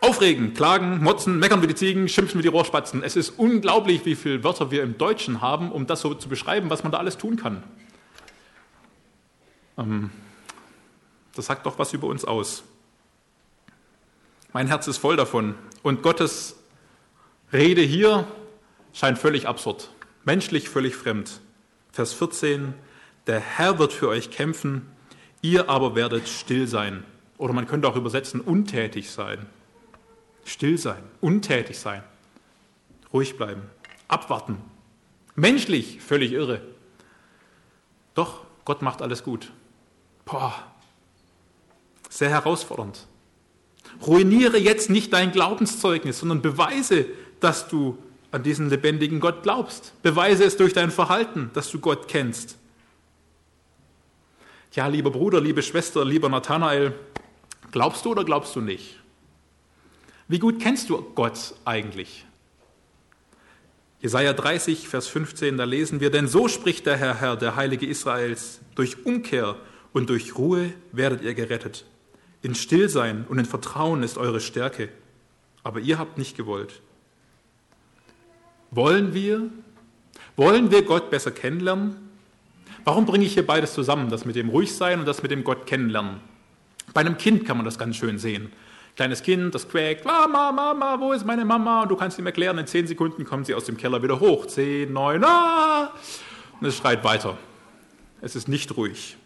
[0.01, 3.03] Aufregen, klagen, motzen, meckern wie die Ziegen, schimpfen wie die Rohrspatzen.
[3.03, 6.69] Es ist unglaublich, wie viele Wörter wir im Deutschen haben, um das so zu beschreiben,
[6.71, 7.63] was man da alles tun kann.
[9.79, 10.11] Ähm,
[11.35, 12.65] das sagt doch was über uns aus.
[14.53, 15.55] Mein Herz ist voll davon.
[15.83, 16.57] Und Gottes
[17.53, 18.27] Rede hier
[18.93, 19.91] scheint völlig absurd.
[20.25, 21.41] menschlich völlig fremd.
[21.93, 22.73] Vers 14,
[23.27, 24.87] der Herr wird für euch kämpfen,
[25.43, 27.05] ihr aber werdet still sein.
[27.37, 29.47] Oder man könnte auch übersetzen, untätig sein.
[30.45, 32.03] Still sein, untätig sein,
[33.13, 33.63] ruhig bleiben,
[34.09, 34.59] abwarten.
[35.35, 36.61] Menschlich völlig irre.
[38.15, 39.51] Doch, Gott macht alles gut.
[40.25, 40.55] Boah,
[42.09, 43.07] sehr herausfordernd.
[44.07, 47.07] Ruiniere jetzt nicht dein Glaubenszeugnis, sondern beweise,
[47.41, 47.99] dass du
[48.31, 49.93] an diesen lebendigen Gott glaubst.
[50.03, 52.57] Beweise es durch dein Verhalten, dass du Gott kennst.
[54.73, 56.95] Ja, lieber Bruder, liebe Schwester, lieber Nathanael,
[57.71, 59.01] glaubst du oder glaubst du nicht?
[60.27, 62.25] Wie gut kennst du Gott eigentlich?
[64.01, 67.87] Jesaja 30, Vers 15, da lesen wir, denn so spricht der Herr, Herr, der Heilige
[67.87, 69.57] Israels, durch Umkehr
[69.93, 71.87] und durch Ruhe werdet ihr gerettet.
[72.43, 74.91] In Stillsein und in Vertrauen ist eure Stärke,
[75.63, 76.83] aber ihr habt nicht gewollt.
[78.71, 79.49] Wollen wir?
[80.37, 81.97] Wollen wir Gott besser kennenlernen?
[82.85, 85.67] Warum bringe ich hier beides zusammen, das mit dem Ruhigsein und das mit dem Gott
[85.67, 86.21] kennenlernen?
[86.93, 88.53] Bei einem Kind kann man das ganz schön sehen.
[88.97, 91.83] Kleines Kind, das quäkt, Mama, Mama, wo ist meine Mama?
[91.83, 94.47] Und du kannst ihm erklären, in zehn Sekunden kommt sie aus dem Keller wieder hoch.
[94.47, 95.91] Zehn, neun, ah!
[96.61, 97.37] Und es schreit weiter.
[98.21, 99.17] Es ist nicht ruhig.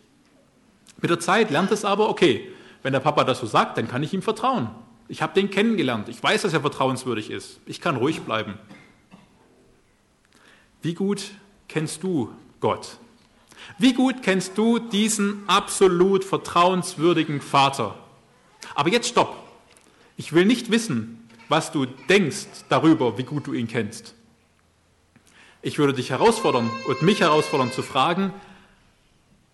[1.00, 2.50] Mit der Zeit lernt es aber, okay,
[2.82, 4.70] wenn der Papa das so sagt, dann kann ich ihm vertrauen.
[5.06, 6.08] Ich habe den kennengelernt.
[6.08, 7.60] Ich weiß, dass er vertrauenswürdig ist.
[7.66, 8.54] Ich kann ruhig bleiben.
[10.80, 11.22] Wie gut
[11.66, 12.96] kennst du Gott?
[13.78, 17.94] Wie gut kennst du diesen absolut vertrauenswürdigen Vater?
[18.74, 19.47] Aber jetzt stopp.
[20.18, 24.16] Ich will nicht wissen, was du denkst darüber, wie gut du ihn kennst.
[25.62, 28.32] Ich würde dich herausfordern und mich herausfordern zu fragen,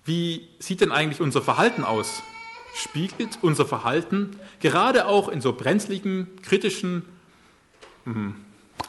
[0.06, 2.22] wie sieht denn eigentlich unser Verhalten aus?
[2.74, 7.04] Spiegelt unser Verhalten gerade auch in so brenzligen, kritischen,
[8.04, 8.34] hm,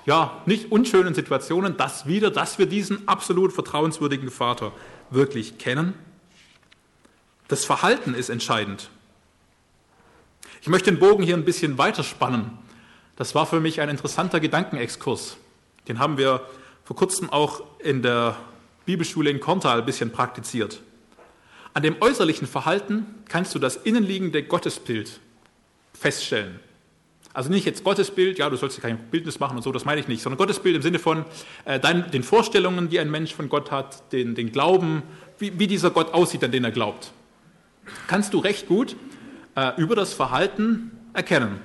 [0.06, 4.72] ja, nicht unschönen Situationen das wieder, dass wir diesen absolut vertrauenswürdigen Vater
[5.10, 5.94] wirklich kennen?
[7.50, 8.90] Das Verhalten ist entscheidend.
[10.66, 12.50] Ich möchte den Bogen hier ein bisschen weiterspannen.
[13.18, 15.38] Das war für mich ein interessanter Gedankenexkurs.
[15.88, 16.42] Den haben wir
[16.84, 18.36] vor kurzem auch in der
[18.88, 20.82] Bibelschule in Korntal ein bisschen praktiziert.
[21.76, 25.20] An dem äußerlichen Verhalten kannst du das innenliegende Gottesbild
[25.94, 26.60] feststellen.
[27.32, 30.02] Also nicht jetzt Gottesbild, ja, du sollst dir kein Bildnis machen und so, das meine
[30.02, 31.26] ich nicht, sondern Gottesbild im Sinne von
[31.66, 35.04] äh, dein, den Vorstellungen, die ein Mensch von Gott hat, den, den Glauben,
[35.38, 37.12] wie, wie, dieser Gott aussieht, an den er glaubt.
[38.08, 38.96] Kannst du recht gut
[39.56, 41.60] äh, über das Verhalten erkennen.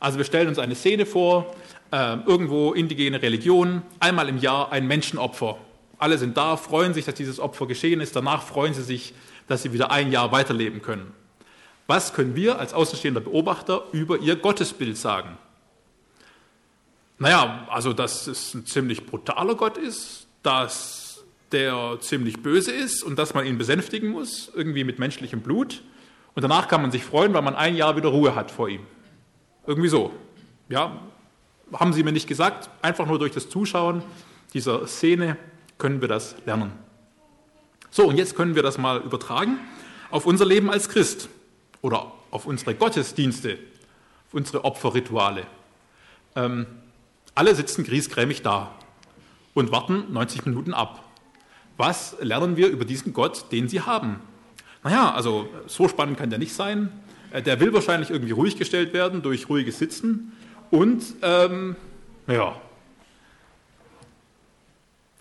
[0.00, 1.54] Also wir stellen uns eine Szene vor,
[1.90, 5.58] äh, irgendwo indigene Religion, einmal im Jahr ein Menschenopfer.
[5.98, 9.14] Alle sind da, freuen sich, dass dieses Opfer geschehen ist, danach freuen sie sich,
[9.48, 11.12] dass sie wieder ein Jahr weiterleben können.
[11.86, 15.38] Was können wir als außenstehender Beobachter über ihr Gottesbild sagen?
[17.18, 23.18] Naja, also dass es ein ziemlich brutaler Gott ist, dass der ziemlich böse ist und
[23.18, 25.82] dass man ihn besänftigen muss, irgendwie mit menschlichem Blut.
[26.36, 28.86] Und danach kann man sich freuen, weil man ein Jahr wieder Ruhe hat vor ihm.
[29.66, 30.12] Irgendwie so.
[30.68, 31.00] Ja,
[31.72, 34.02] haben Sie mir nicht gesagt, einfach nur durch das Zuschauen
[34.52, 35.38] dieser Szene
[35.78, 36.72] können wir das lernen.
[37.90, 39.58] So, und jetzt können wir das mal übertragen
[40.10, 41.30] auf unser Leben als Christ
[41.80, 43.58] oder auf unsere Gottesdienste,
[44.26, 45.46] auf unsere Opferrituale.
[46.34, 46.66] Ähm,
[47.34, 48.74] alle sitzen griesgrämig da
[49.54, 51.02] und warten 90 Minuten ab.
[51.78, 54.20] Was lernen wir über diesen Gott, den sie haben?
[54.86, 56.92] Naja, also so spannend kann der nicht sein.
[57.32, 60.30] Äh, der will wahrscheinlich irgendwie ruhig gestellt werden durch ruhiges Sitzen.
[60.70, 61.74] Und ähm,
[62.28, 62.54] ja,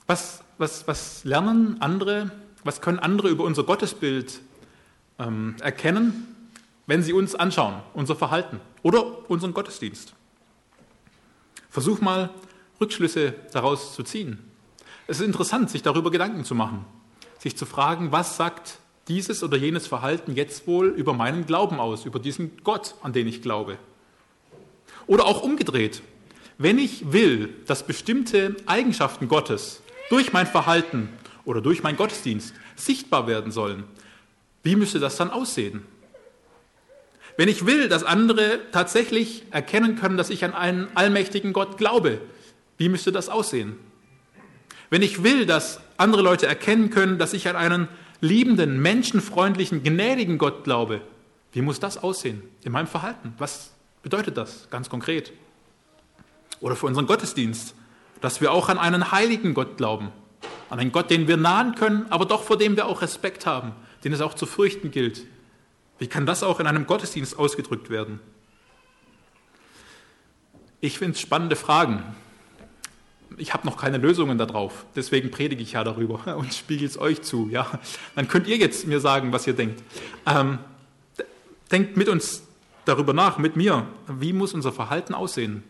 [0.05, 2.29] was, was, was lernen andere,
[2.63, 4.39] was können andere über unser Gottesbild
[5.17, 6.35] ähm, erkennen?
[6.85, 10.13] wenn Sie uns anschauen, unser Verhalten oder unseren Gottesdienst.
[11.71, 12.29] Versuch mal,
[12.79, 14.37] Rückschlüsse daraus zu ziehen.
[15.07, 16.85] Es ist interessant, sich darüber Gedanken zu machen,
[17.39, 22.05] sich zu fragen, was sagt dieses oder jenes Verhalten jetzt wohl über meinen Glauben aus,
[22.05, 23.77] über diesen Gott, an den ich glaube.
[25.07, 26.01] Oder auch umgedreht,
[26.57, 31.09] wenn ich will, dass bestimmte Eigenschaften Gottes durch mein Verhalten
[31.43, 33.83] oder durch meinen Gottesdienst sichtbar werden sollen,
[34.63, 35.83] wie müsste das dann aussehen?
[37.37, 42.21] Wenn ich will, dass andere tatsächlich erkennen können, dass ich an einen allmächtigen Gott glaube,
[42.77, 43.77] wie müsste das aussehen?
[44.89, 47.87] Wenn ich will, dass andere Leute erkennen können, dass ich an einen
[48.25, 51.01] liebenden, menschenfreundlichen, gnädigen Gott glaube,
[51.51, 53.33] wie muss das aussehen in meinem Verhalten?
[53.37, 53.71] Was
[54.03, 55.31] bedeutet das ganz konkret?
[56.59, 57.75] Oder für unseren Gottesdienst,
[58.21, 60.09] dass wir auch an einen heiligen Gott glauben,
[60.69, 63.73] an einen Gott, den wir nahen können, aber doch vor dem wir auch Respekt haben,
[64.03, 65.25] den es auch zu fürchten gilt,
[65.97, 68.19] wie kann das auch in einem Gottesdienst ausgedrückt werden?
[70.81, 72.03] Ich finde es spannende Fragen.
[73.37, 77.21] Ich habe noch keine Lösungen darauf, deswegen predige ich ja darüber und spiegel es euch
[77.21, 77.49] zu.
[77.49, 77.79] Ja?
[78.15, 79.83] Dann könnt ihr jetzt mir sagen, was ihr denkt.
[80.25, 80.59] Ähm,
[81.71, 82.43] denkt mit uns
[82.85, 85.63] darüber nach, mit mir, wie muss unser Verhalten aussehen?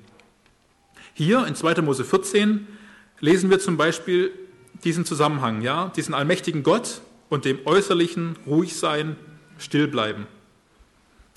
[1.14, 1.82] Hier in 2.
[1.82, 2.68] Mose 14
[3.20, 4.32] lesen wir zum Beispiel
[4.84, 9.16] diesen Zusammenhang, ja, diesen allmächtigen Gott und dem äußerlichen ruhig sein,
[9.58, 10.28] still bleiben.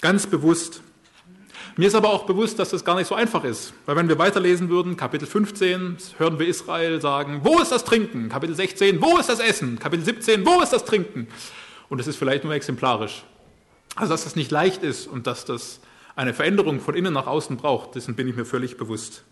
[0.00, 0.82] Ganz bewusst.
[1.78, 4.18] Mir ist aber auch bewusst, dass das gar nicht so einfach ist, weil wenn wir
[4.18, 8.28] weiterlesen würden, Kapitel 15, hören wir Israel sagen, wo ist das Trinken?
[8.28, 9.78] Kapitel 16, wo ist das Essen?
[9.78, 11.28] Kapitel 17, wo ist das Trinken?
[11.88, 13.22] Und das ist vielleicht nur exemplarisch.
[13.94, 15.78] Also, dass das nicht leicht ist und dass das
[16.16, 19.22] eine Veränderung von innen nach außen braucht, dessen bin ich mir völlig bewusst.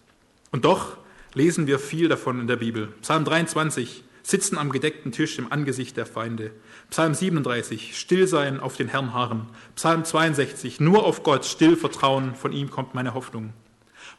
[0.53, 0.99] Und doch
[1.35, 2.91] lesen wir viel davon in der Bibel.
[3.03, 6.51] Psalm 23, sitzen am gedeckten Tisch im Angesicht der Feinde.
[6.91, 9.47] Psalm 37, still sein auf den Herrn harren.
[9.77, 13.53] Psalm 62, nur auf Gott still vertrauen, von ihm kommt meine Hoffnung.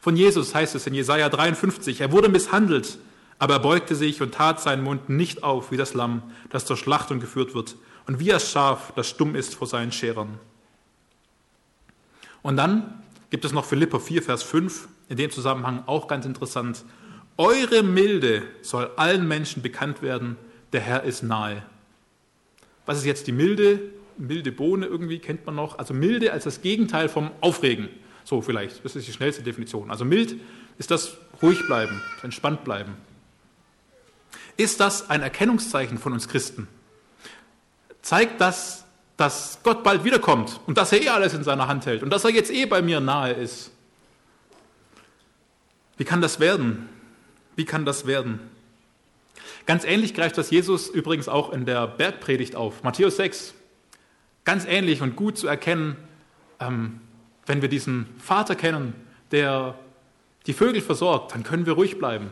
[0.00, 2.98] Von Jesus heißt es in Jesaja 53, er wurde misshandelt,
[3.38, 6.78] aber er beugte sich und tat seinen Mund nicht auf wie das Lamm, das zur
[6.78, 10.40] Schlachtung geführt wird, und wie das Schaf, das stumm ist vor seinen Scherern.
[12.40, 16.82] Und dann gibt es noch Philippa 4, Vers 5, in dem Zusammenhang auch ganz interessant.
[17.38, 20.36] Eure Milde soll allen Menschen bekannt werden,
[20.72, 21.62] der Herr ist nahe.
[22.84, 23.80] Was ist jetzt die Milde?
[24.16, 25.78] Milde Bohne irgendwie kennt man noch.
[25.78, 27.88] Also milde als das Gegenteil vom Aufregen.
[28.24, 29.90] So vielleicht, das ist die schnellste Definition.
[29.90, 30.36] Also mild
[30.78, 32.96] ist das ruhig bleiben, entspannt bleiben.
[34.56, 36.66] Ist das ein Erkennungszeichen von uns Christen?
[38.02, 38.84] Zeigt das,
[39.16, 42.24] dass Gott bald wiederkommt und dass er eh alles in seiner Hand hält und dass
[42.24, 43.70] er jetzt eh bei mir nahe ist?
[45.96, 46.88] Wie kann das werden?
[47.58, 48.38] Wie kann das werden?
[49.66, 53.52] Ganz ähnlich greift das Jesus übrigens auch in der Bergpredigt auf, Matthäus 6.
[54.44, 55.96] Ganz ähnlich und gut zu erkennen,
[56.60, 57.00] ähm,
[57.46, 58.94] wenn wir diesen Vater kennen,
[59.32, 59.76] der
[60.46, 62.30] die Vögel versorgt, dann können wir ruhig bleiben.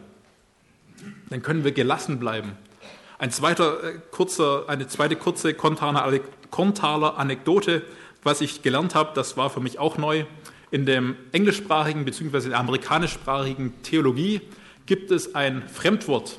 [1.29, 2.53] Dann können wir gelassen bleiben.
[3.19, 7.83] Ein zweiter, äh, kurzer, eine zweite kurze Kontaler Anekdote,
[8.23, 10.25] was ich gelernt habe, das war für mich auch neu.
[10.71, 12.51] In dem englischsprachigen bzw.
[12.51, 14.41] der amerikanischsprachigen Theologie
[14.87, 16.38] gibt es ein Fremdwort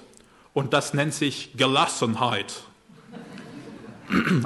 [0.53, 2.63] und das nennt sich Gelassenheit.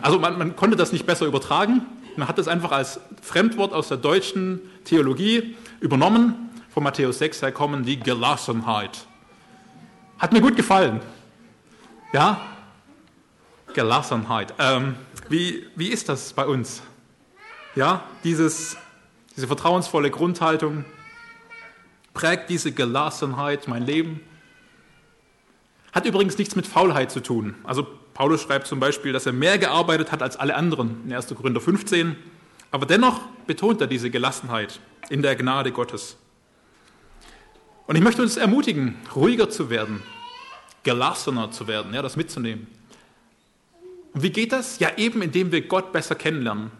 [0.01, 1.85] Also man, man konnte das nicht besser übertragen.
[2.17, 6.49] Man hat das einfach als Fremdwort aus der deutschen Theologie übernommen.
[6.73, 9.05] Von Matthäus 6 her kommen die Gelassenheit.
[10.17, 10.99] Hat mir gut gefallen.
[12.11, 12.41] Ja?
[13.73, 14.53] Gelassenheit.
[14.57, 14.95] Ähm,
[15.29, 16.81] wie, wie ist das bei uns?
[17.75, 18.77] Ja, dieses
[19.35, 20.85] diese vertrauensvolle Grundhaltung
[22.13, 24.21] prägt diese Gelassenheit mein Leben.
[25.91, 27.55] Hat übrigens nichts mit Faulheit zu tun.
[27.63, 31.27] Also Paulus schreibt zum Beispiel, dass er mehr gearbeitet hat als alle anderen in 1.
[31.35, 32.15] Korinther 15.
[32.71, 36.17] Aber dennoch betont er diese Gelassenheit in der Gnade Gottes.
[37.87, 40.01] Und ich möchte uns ermutigen, ruhiger zu werden,
[40.83, 42.67] gelassener zu werden, ja, das mitzunehmen.
[44.13, 44.79] Und wie geht das?
[44.79, 46.71] Ja, eben indem wir Gott besser kennenlernen.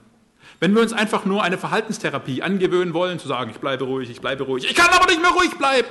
[0.61, 4.21] Wenn wir uns einfach nur eine Verhaltenstherapie angewöhnen wollen, zu sagen, ich bleibe ruhig, ich
[4.21, 5.87] bleibe ruhig, ich kann aber nicht mehr ruhig bleiben,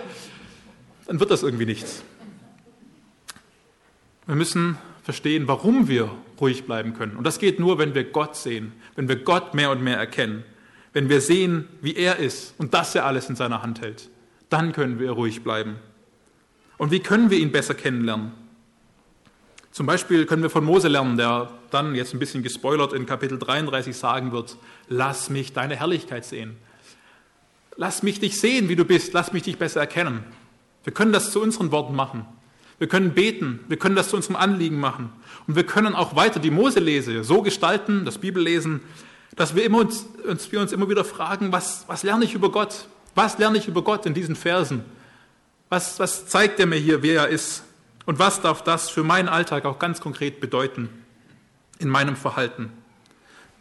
[1.06, 2.04] dann wird das irgendwie nichts.
[4.26, 6.08] Wir müssen verstehen, warum wir
[6.40, 7.16] ruhig bleiben können.
[7.16, 10.44] Und das geht nur, wenn wir Gott sehen, wenn wir Gott mehr und mehr erkennen,
[10.92, 14.08] wenn wir sehen, wie er ist und dass er alles in seiner Hand hält.
[14.50, 15.80] Dann können wir ruhig bleiben.
[16.78, 18.30] Und wie können wir ihn besser kennenlernen?
[19.72, 23.38] Zum Beispiel können wir von Mose lernen, der dann jetzt ein bisschen gespoilert in Kapitel
[23.38, 24.56] 33 sagen wird,
[24.88, 26.56] lass mich deine Herrlichkeit sehen.
[27.76, 30.24] Lass mich dich sehen, wie du bist, lass mich dich besser erkennen.
[30.82, 32.26] Wir können das zu unseren Worten machen.
[32.78, 35.12] Wir können beten, wir können das zu unserem Anliegen machen.
[35.46, 38.80] Und wir können auch weiter die Moselese so gestalten, das Bibellesen,
[39.36, 42.50] dass wir, immer uns, uns, wir uns immer wieder fragen, was, was lerne ich über
[42.50, 42.86] Gott?
[43.14, 44.82] Was lerne ich über Gott in diesen Versen?
[45.68, 47.62] Was, was zeigt er mir hier, wer er ist?
[48.10, 50.88] Und was darf das für meinen Alltag auch ganz konkret bedeuten
[51.78, 52.72] in meinem Verhalten?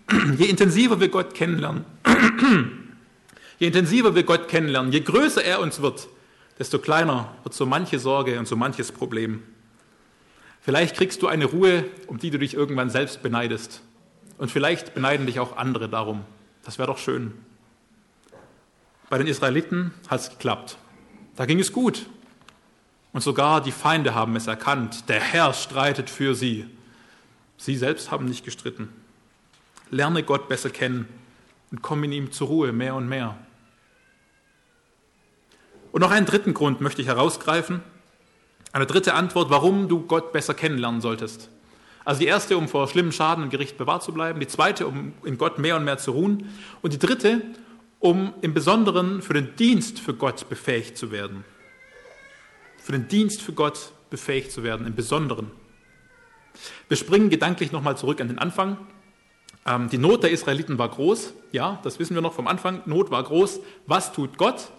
[0.40, 1.86] Je intensiver wir Gott kennenlernen,
[3.60, 6.08] je intensiver wir Gott kennenlernen, je größer er uns wird,
[6.58, 9.44] desto kleiner wird so manche Sorge und so manches Problem.
[10.62, 13.84] Vielleicht kriegst du eine Ruhe, um die du dich irgendwann selbst beneidest.
[14.40, 16.26] Und vielleicht beneiden dich auch andere darum.
[16.64, 17.34] Das wäre doch schön.
[19.12, 20.80] Bei den Israeliten hat es geklappt.
[21.36, 22.08] Da ging es gut.
[23.12, 25.10] Und sogar die Feinde haben es erkannt.
[25.10, 26.66] Der Herr streitet für sie.
[27.58, 28.90] Sie selbst haben nicht gestritten.
[29.90, 31.08] Lerne Gott besser kennen
[31.72, 33.36] und komm in ihm zur Ruhe mehr und mehr.
[35.92, 37.82] Und noch einen dritten Grund möchte ich herausgreifen.
[38.72, 41.50] Eine dritte Antwort, warum du Gott besser kennenlernen solltest.
[42.06, 44.40] Also die erste, um vor schlimmen Schaden und Gericht bewahrt zu bleiben.
[44.40, 46.50] Die zweite, um in Gott mehr und mehr zu ruhen.
[46.84, 47.42] Und die dritte,
[48.00, 51.44] um im Besonderen für den Dienst für Gott befähigt zu werden
[52.90, 55.52] für den Dienst für Gott befähigt zu werden, im Besonderen.
[56.88, 58.78] Wir springen gedanklich nochmal zurück an den Anfang.
[59.64, 62.82] Ähm, die Not der Israeliten war groß, ja, das wissen wir noch vom Anfang.
[62.88, 63.60] Not war groß.
[63.86, 64.72] Was tut Gott?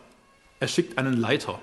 [0.58, 1.60] Er schickt einen Leiter.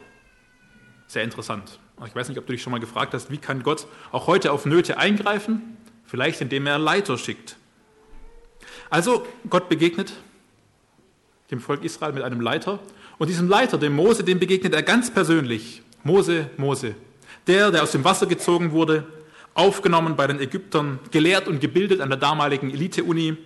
[1.07, 1.79] Sehr interessant.
[2.05, 4.53] Ich weiß nicht, ob du dich schon mal gefragt hast, wie kann Gott auch heute
[4.53, 5.75] auf Nöte eingreifen?
[6.05, 7.57] Vielleicht indem er Leiter schickt.
[8.89, 10.13] Also Gott begegnet
[11.51, 12.79] dem Volk Israel mit einem Leiter
[13.17, 15.83] und diesem Leiter, dem Mose, dem begegnet er ganz persönlich.
[16.08, 16.95] Mose, Mose,
[17.45, 19.05] der, der aus dem Wasser gezogen wurde,
[19.53, 23.38] aufgenommen bei den Ägyptern, gelehrt und gebildet an der damaligen Elite-Uni,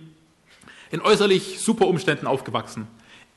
[0.90, 2.86] in äußerlich super Umständen aufgewachsen,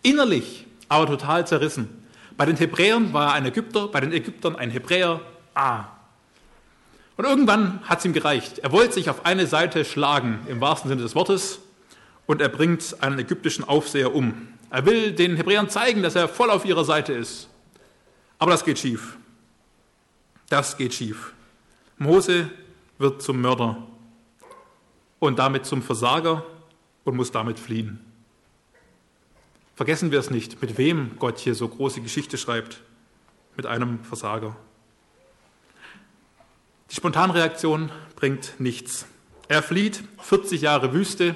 [0.03, 1.89] innerlich aber total zerrissen.
[2.37, 5.21] Bei den Hebräern war er ein Ägypter, bei den Ägyptern ein Hebräer.
[5.55, 5.85] Ah.
[7.17, 8.59] Und irgendwann hat es ihm gereicht.
[8.59, 11.59] Er wollte sich auf eine Seite schlagen, im wahrsten Sinne des Wortes,
[12.27, 14.49] und er bringt einen ägyptischen Aufseher um.
[14.69, 17.49] Er will den Hebräern zeigen, dass er voll auf ihrer Seite ist.
[18.39, 19.17] Aber das geht schief.
[20.49, 21.33] Das geht schief.
[21.97, 22.51] Mose
[22.97, 23.77] wird zum Mörder
[25.19, 26.45] und damit zum Versager
[27.03, 27.99] und muss damit fliehen.
[29.75, 32.81] Vergessen wir es nicht, mit wem Gott hier so große Geschichte schreibt.
[33.57, 34.55] Mit einem Versager.
[36.91, 39.05] Die Spontanreaktion bringt nichts.
[39.47, 41.35] Er flieht, 40 Jahre Wüste.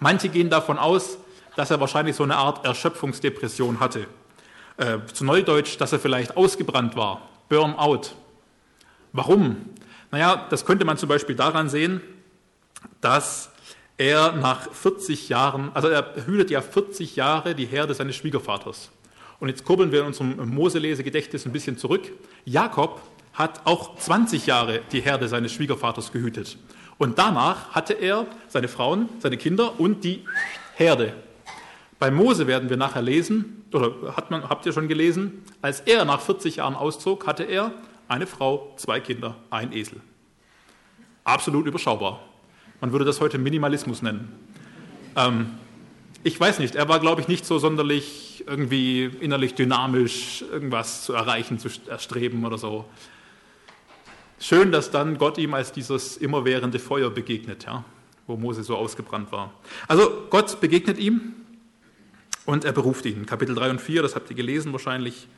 [0.00, 1.18] Manche gehen davon aus,
[1.56, 4.06] dass er wahrscheinlich so eine Art Erschöpfungsdepression hatte.
[4.76, 8.10] Äh, zu Neudeutsch, dass er vielleicht ausgebrannt war, Burnout.
[9.12, 9.56] Warum?
[10.10, 12.00] Naja, das könnte man zum Beispiel daran sehen,
[13.00, 13.50] dass
[13.96, 18.90] er nach 40 Jahren, also er hütet ja 40 Jahre die Herde seines Schwiegervaters.
[19.38, 22.10] Und jetzt kurbeln wir in unserem Moselesegedächtnis ein bisschen zurück.
[22.44, 23.00] Jakob
[23.32, 26.56] hat auch 20 Jahre die Herde seines Schwiegervaters gehütet.
[26.98, 30.24] Und danach hatte er seine Frauen, seine Kinder und die
[30.74, 31.12] Herde.
[31.98, 36.04] Bei Mose werden wir nachher lesen, oder hat man, habt ihr schon gelesen, als er
[36.04, 37.72] nach 40 Jahren auszog, hatte er
[38.08, 40.00] eine Frau, zwei Kinder, ein Esel.
[41.24, 42.20] Absolut überschaubar.
[42.80, 44.30] Man würde das heute Minimalismus nennen.
[45.16, 45.46] Ähm,
[46.22, 51.12] ich weiß nicht, er war, glaube ich, nicht so sonderlich irgendwie innerlich dynamisch, irgendwas zu
[51.12, 52.84] erreichen, zu erstreben oder so.
[54.40, 57.84] Schön, dass dann Gott ihm als dieses immerwährende Feuer begegnet, ja,
[58.26, 59.52] wo Mose so ausgebrannt war.
[59.88, 61.34] Also Gott begegnet ihm
[62.46, 63.26] und er beruft ihn.
[63.26, 65.28] Kapitel 3 und 4, das habt ihr gelesen wahrscheinlich.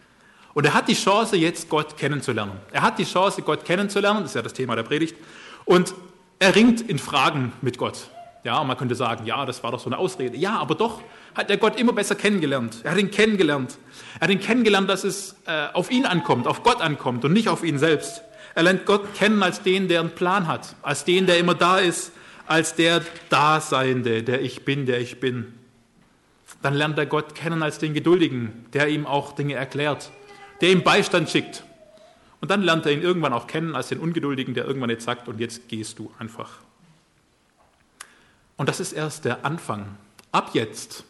[0.54, 2.52] Und er hat die Chance, jetzt Gott kennenzulernen.
[2.72, 5.16] Er hat die Chance, Gott kennenzulernen, das ist ja das Thema der Predigt.
[5.64, 5.94] Und
[6.38, 8.09] er ringt in Fragen mit Gott.
[8.44, 10.36] Ja, man könnte sagen, ja, das war doch so eine Ausrede.
[10.36, 11.02] Ja, aber doch
[11.34, 12.78] hat er Gott immer besser kennengelernt.
[12.84, 13.76] Er hat ihn kennengelernt.
[14.14, 17.48] Er hat ihn kennengelernt, dass es äh, auf ihn ankommt, auf Gott ankommt und nicht
[17.48, 18.22] auf ihn selbst.
[18.54, 21.78] Er lernt Gott kennen als den, der einen Plan hat, als den, der immer da
[21.78, 22.12] ist,
[22.46, 25.55] als der Daseinende, der ich bin, der ich bin.
[26.62, 30.11] Dann lernt er Gott kennen als den Geduldigen, der ihm auch Dinge erklärt,
[30.61, 31.64] der ihm Beistand schickt.
[32.40, 35.28] Und dann lernt er ihn irgendwann auch kennen als den Ungeduldigen, der irgendwann jetzt sagt,
[35.28, 36.59] und jetzt gehst du einfach.
[38.57, 39.96] Und das ist erst der Anfang.
[40.32, 41.04] Ab jetzt,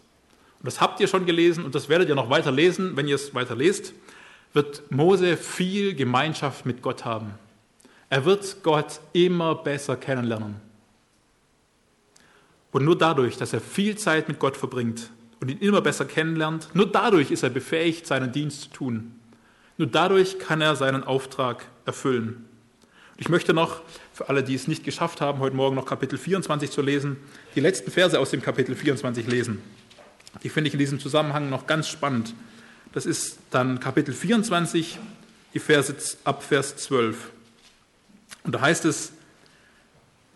[0.60, 3.16] und das habt ihr schon gelesen und das werdet ihr noch weiter lesen, wenn ihr
[3.16, 3.92] es weiter lest,
[4.52, 7.34] wird Mose viel Gemeinschaft mit Gott haben.
[8.08, 10.56] Er wird Gott immer besser kennenlernen.
[12.72, 15.10] Und nur dadurch, dass er viel Zeit mit Gott verbringt
[15.40, 19.12] und ihn immer besser kennenlernt, nur dadurch ist er befähigt, seinen Dienst zu tun.
[19.78, 22.46] Nur dadurch kann er seinen Auftrag erfüllen.
[23.18, 23.82] Ich möchte noch,
[24.12, 27.16] für alle, die es nicht geschafft haben, heute Morgen noch Kapitel 24 zu lesen,
[27.54, 29.62] die letzten Verse aus dem Kapitel 24 lesen.
[30.42, 32.34] Die finde ich in diesem Zusammenhang noch ganz spannend.
[32.92, 34.98] Das ist dann Kapitel 24,
[35.54, 37.30] die Verse ab Vers 12.
[38.44, 39.12] Und da heißt es,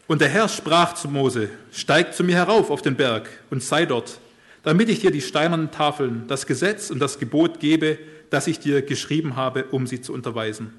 [0.07, 3.86] und der Herr sprach zu Mose, steig zu mir herauf auf den Berg und sei
[3.86, 4.18] dort,
[4.62, 7.98] damit ich dir die steinernen Tafeln, das Gesetz und das Gebot gebe,
[8.30, 10.74] das ich dir geschrieben habe, um sie zu unterweisen.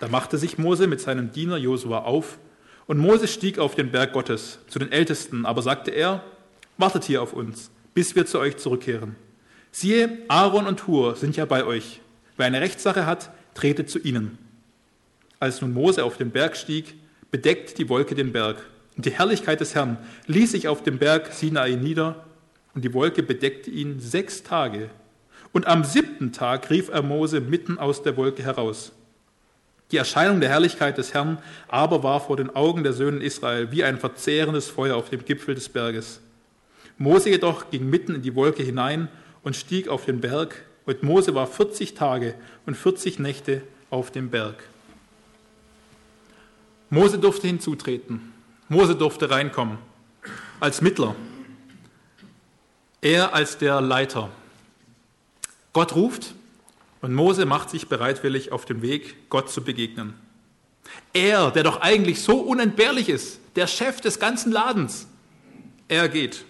[0.00, 2.38] Da machte sich Mose mit seinem Diener Josua auf,
[2.86, 6.24] und Mose stieg auf den Berg Gottes zu den Ältesten, aber sagte er,
[6.76, 9.14] wartet hier auf uns, bis wir zu euch zurückkehren.
[9.70, 12.00] Siehe, Aaron und Hur sind ja bei euch.
[12.36, 14.36] Wer eine Rechtssache hat, trete zu ihnen.
[15.38, 16.94] Als nun Mose auf den Berg stieg,
[17.30, 18.66] bedeckt die Wolke den Berg.
[18.96, 19.96] Und die Herrlichkeit des Herrn
[20.26, 22.24] ließ sich auf dem Berg Sinai nieder,
[22.74, 24.90] und die Wolke bedeckte ihn sechs Tage.
[25.52, 28.92] Und am siebten Tag rief er Mose mitten aus der Wolke heraus.
[29.90, 33.84] Die Erscheinung der Herrlichkeit des Herrn aber war vor den Augen der Söhne Israel wie
[33.84, 36.20] ein verzehrendes Feuer auf dem Gipfel des Berges.
[36.96, 39.08] Mose jedoch ging mitten in die Wolke hinein
[39.42, 42.34] und stieg auf den Berg, und Mose war 40 Tage
[42.66, 44.64] und 40 Nächte auf dem Berg.
[46.90, 48.32] Mose durfte hinzutreten.
[48.68, 49.78] Mose durfte reinkommen
[50.60, 51.14] als Mittler.
[53.02, 54.30] Er als der Leiter.
[55.72, 56.34] Gott ruft
[57.02, 60.14] Und Mose macht sich bereitwillig auf den Weg, Gott zu begegnen.
[61.12, 65.08] Er, der doch eigentlich so unentbehrlich ist, der Chef des ganzen Ladens,
[65.88, 66.44] er geht.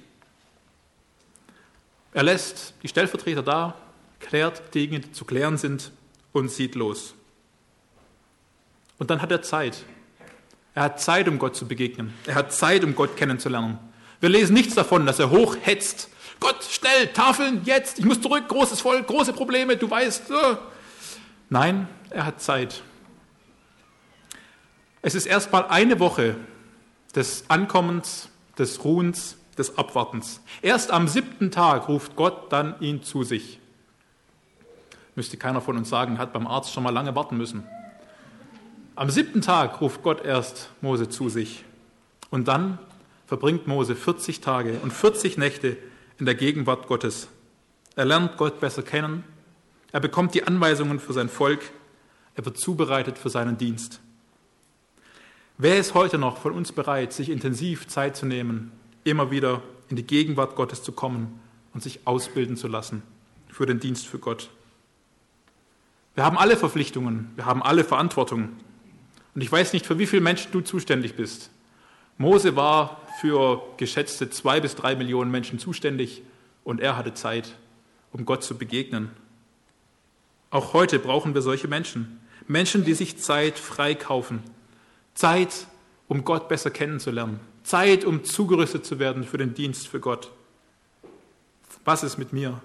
[2.13, 3.75] Er lässt die Stellvertreter da,
[4.21, 5.91] klärt Dinge, die zu klären sind
[6.33, 7.15] und zieht los.
[8.99, 9.85] Und dann hat er Zeit.
[10.75, 12.13] Er hat Zeit, um Gott zu begegnen.
[12.27, 13.79] Er hat Zeit, um Gott kennenzulernen.
[14.21, 16.09] Wir lesen nichts davon, dass er hochhetzt.
[16.43, 20.28] Gott, schnell, Tafeln, jetzt, ich muss zurück, großes Volk, große Probleme, du weißt.
[20.32, 20.57] Äh.
[21.49, 22.82] Nein, er hat Zeit.
[25.03, 26.34] Es ist erst mal eine Woche
[27.14, 28.28] des Ankommens,
[28.59, 30.40] des Ruhens, des Abwartens.
[30.62, 33.61] Erst am siebten Tag ruft Gott dann ihn zu sich.
[35.14, 37.62] Müsste keiner von uns sagen, hat beim Arzt schon mal lange warten müssen.
[38.97, 41.64] Am siebten Tag ruft Gott erst Mose zu sich.
[42.30, 42.80] Und dann
[43.28, 45.76] verbringt Mose 40 Tage und 40 Nächte
[46.23, 47.27] in der Gegenwart Gottes.
[47.97, 49.25] Er lernt Gott besser kennen.
[49.91, 51.73] Er bekommt die Anweisungen für sein Volk.
[52.37, 53.99] Er wird zubereitet für seinen Dienst.
[55.59, 58.70] Wer ist heute noch von uns bereit, sich intensiv Zeit zu nehmen,
[59.03, 61.41] immer wieder in die Gegenwart Gottes zu kommen
[61.75, 63.03] und sich ausbilden zu lassen
[63.51, 64.49] für den Dienst für Gott?
[66.14, 68.51] Wir haben alle Verpflichtungen, wir haben alle Verantwortung.
[69.35, 71.51] Und ich weiß nicht, für wie viele Menschen du zuständig bist.
[72.16, 76.23] Mose war für geschätzte zwei bis drei Millionen Menschen zuständig
[76.65, 77.55] und er hatte Zeit,
[78.13, 79.11] um Gott zu begegnen.
[80.51, 82.21] Auch heute brauchen wir solche Menschen.
[82.47, 84.43] Menschen, die sich Zeit freikaufen.
[85.15, 85.67] Zeit,
[86.09, 87.41] um Gott besser kennenzulernen.
[87.63, 90.31] Zeit, um zugerüstet zu werden für den Dienst für Gott.
[91.85, 92.61] Was ist mit mir?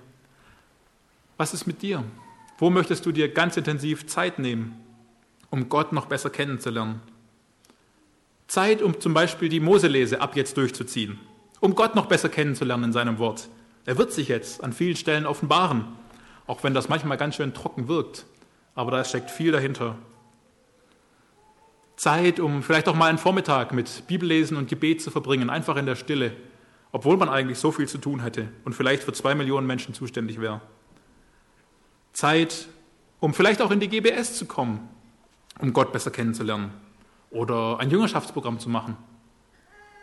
[1.38, 2.04] Was ist mit dir?
[2.58, 4.76] Wo möchtest du dir ganz intensiv Zeit nehmen,
[5.50, 7.02] um Gott noch besser kennenzulernen?
[8.48, 11.20] Zeit, um zum Beispiel die Moselese ab jetzt durchzuziehen,
[11.60, 13.50] um Gott noch besser kennenzulernen in seinem Wort.
[13.86, 15.86] Er wird sich jetzt an vielen Stellen offenbaren,
[16.48, 18.26] auch wenn das manchmal ganz schön trocken wirkt,
[18.74, 19.98] aber da steckt viel dahinter.
[21.98, 25.86] Zeit, um vielleicht auch mal einen Vormittag mit Bibellesen und Gebet zu verbringen, einfach in
[25.86, 26.32] der Stille,
[26.94, 30.40] obwohl man eigentlich so viel zu tun hätte und vielleicht für zwei Millionen Menschen zuständig
[30.40, 30.62] wäre.
[32.14, 32.70] Zeit,
[33.20, 34.88] um vielleicht auch in die GBS zu kommen,
[35.60, 36.87] um Gott besser kennenzulernen
[37.30, 38.98] oder ein Jüngerschaftsprogramm zu machen.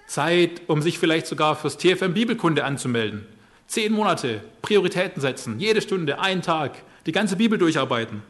[0.06, 3.26] Zeit, um sich vielleicht sogar fürs TFM Bibelkunde anzumelden.
[3.66, 8.22] Zehn Monate, Prioritäten setzen, jede Stunde, einen Tag, die ganze Bibel durcharbeiten.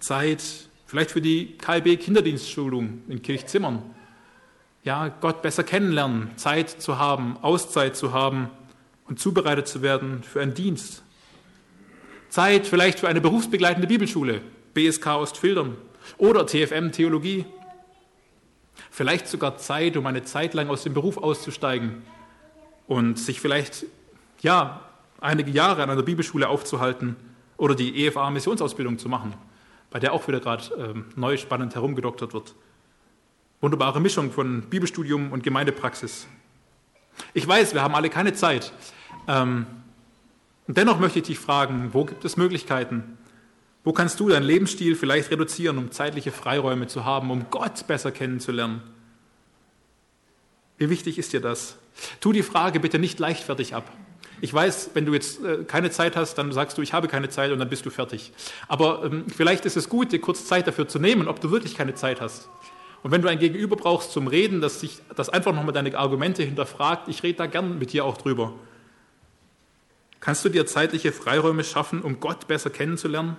[0.00, 0.42] Zeit,
[0.86, 3.82] vielleicht für die KLB Kinderdienstschulung in Kirchzimmern.
[4.82, 8.50] Ja, Gott besser kennenlernen, Zeit zu haben, Auszeit zu haben
[9.06, 11.02] und zubereitet zu werden für einen Dienst.
[12.28, 14.42] Zeit vielleicht für eine berufsbegleitende Bibelschule,
[14.74, 15.76] BSK Ostfildern
[16.18, 17.44] oder TFM Theologie.
[18.90, 22.02] Vielleicht sogar Zeit, um eine Zeit lang aus dem Beruf auszusteigen
[22.86, 23.86] und sich vielleicht,
[24.40, 24.80] ja,
[25.20, 27.16] einige Jahre an einer Bibelschule aufzuhalten
[27.56, 29.34] oder die EFA Missionsausbildung zu machen,
[29.90, 32.54] bei der auch wieder gerade ähm, neu spannend herumgedoktert wird.
[33.60, 36.26] Wunderbare Mischung von Bibelstudium und Gemeindepraxis.
[37.32, 38.72] Ich weiß, wir haben alle keine Zeit.
[39.26, 39.66] Ähm,
[40.66, 43.16] dennoch möchte ich dich fragen, wo gibt es Möglichkeiten?
[43.86, 48.10] Wo kannst du deinen Lebensstil vielleicht reduzieren, um zeitliche Freiräume zu haben, um Gott besser
[48.10, 48.82] kennenzulernen?
[50.76, 51.78] Wie wichtig ist dir das?
[52.18, 53.92] Tu die Frage bitte nicht leichtfertig ab.
[54.40, 57.28] Ich weiß, wenn du jetzt äh, keine Zeit hast, dann sagst du, ich habe keine
[57.28, 58.32] Zeit und dann bist du fertig.
[58.66, 61.76] Aber ähm, vielleicht ist es gut, dir kurz Zeit dafür zu nehmen, ob du wirklich
[61.76, 62.48] keine Zeit hast.
[63.04, 66.42] Und wenn du ein Gegenüber brauchst zum Reden, das, sich, das einfach nochmal deine Argumente
[66.42, 68.52] hinterfragt, ich rede da gern mit dir auch drüber.
[70.18, 73.36] Kannst du dir zeitliche Freiräume schaffen, um Gott besser kennenzulernen?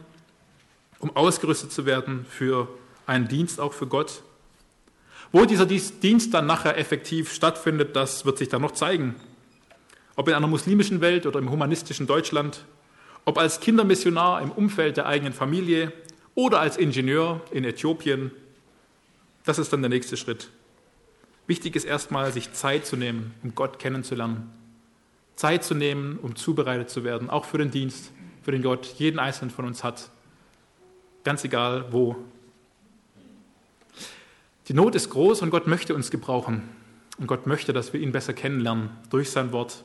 [1.00, 2.68] Um ausgerüstet zu werden für
[3.06, 4.24] einen Dienst auch für Gott?
[5.32, 9.16] Wo dieser Dienst dann nachher effektiv stattfindet, das wird sich dann noch zeigen.
[10.16, 12.66] Ob in einer muslimischen Welt oder im humanistischen Deutschland,
[13.26, 15.92] ob als Kindermissionar im Umfeld der eigenen Familie
[16.34, 18.32] oder als Ingenieur in Äthiopien,
[19.44, 20.50] das ist dann der nächste Schritt.
[21.46, 24.52] Wichtig ist erstmal, sich Zeit zu nehmen, um Gott kennenzulernen.
[25.36, 28.12] Zeit zu nehmen, um zubereitet zu werden, auch für den Dienst,
[28.44, 30.10] für den Gott jeden einzelnen von uns hat.
[31.28, 32.16] Ganz egal wo.
[34.70, 36.70] Die Not ist groß und Gott möchte uns gebrauchen.
[37.18, 39.84] Und Gott möchte, dass wir ihn besser kennenlernen durch sein Wort.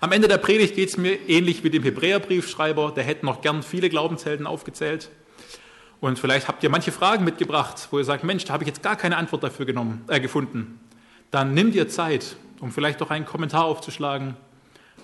[0.00, 3.64] Am Ende der Predigt geht es mir ähnlich wie dem Hebräerbriefschreiber, der hätte noch gern
[3.64, 5.10] viele Glaubenshelden aufgezählt.
[6.00, 8.84] Und vielleicht habt ihr manche Fragen mitgebracht, wo ihr sagt, Mensch, da habe ich jetzt
[8.84, 10.78] gar keine Antwort dafür genommen, äh, gefunden.
[11.32, 14.36] Dann nimm dir Zeit um vielleicht doch einen Kommentar aufzuschlagen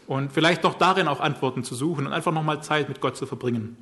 [0.07, 3.27] und vielleicht doch darin auch Antworten zu suchen und einfach nochmal Zeit mit Gott zu
[3.27, 3.77] verbringen.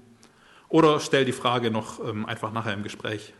[0.69, 3.33] Oder stell die Frage noch ähm, einfach nachher im Gespräch.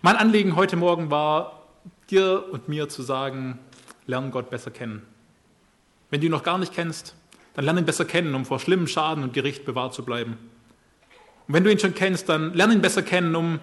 [0.00, 1.66] Mein Anliegen heute Morgen war,
[2.10, 3.58] dir und mir zu sagen,
[4.06, 5.02] lern Gott besser kennen.
[6.10, 7.14] Wenn du ihn noch gar nicht kennst,
[7.54, 10.38] dann lerne ihn besser kennen, um vor schlimmen Schaden und Gericht bewahrt zu bleiben.
[11.46, 13.60] Und wenn du ihn schon kennst, dann lerne ihn besser kennen, um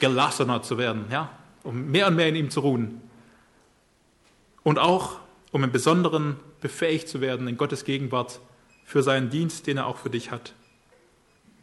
[0.00, 1.30] gelassener zu werden, ja?
[1.62, 3.00] um mehr und mehr in ihm zu ruhen.
[4.62, 5.20] Und auch,
[5.52, 8.40] um im Besonderen befähigt zu werden, in Gottes Gegenwart
[8.84, 10.54] für seinen Dienst, den er auch für dich hat.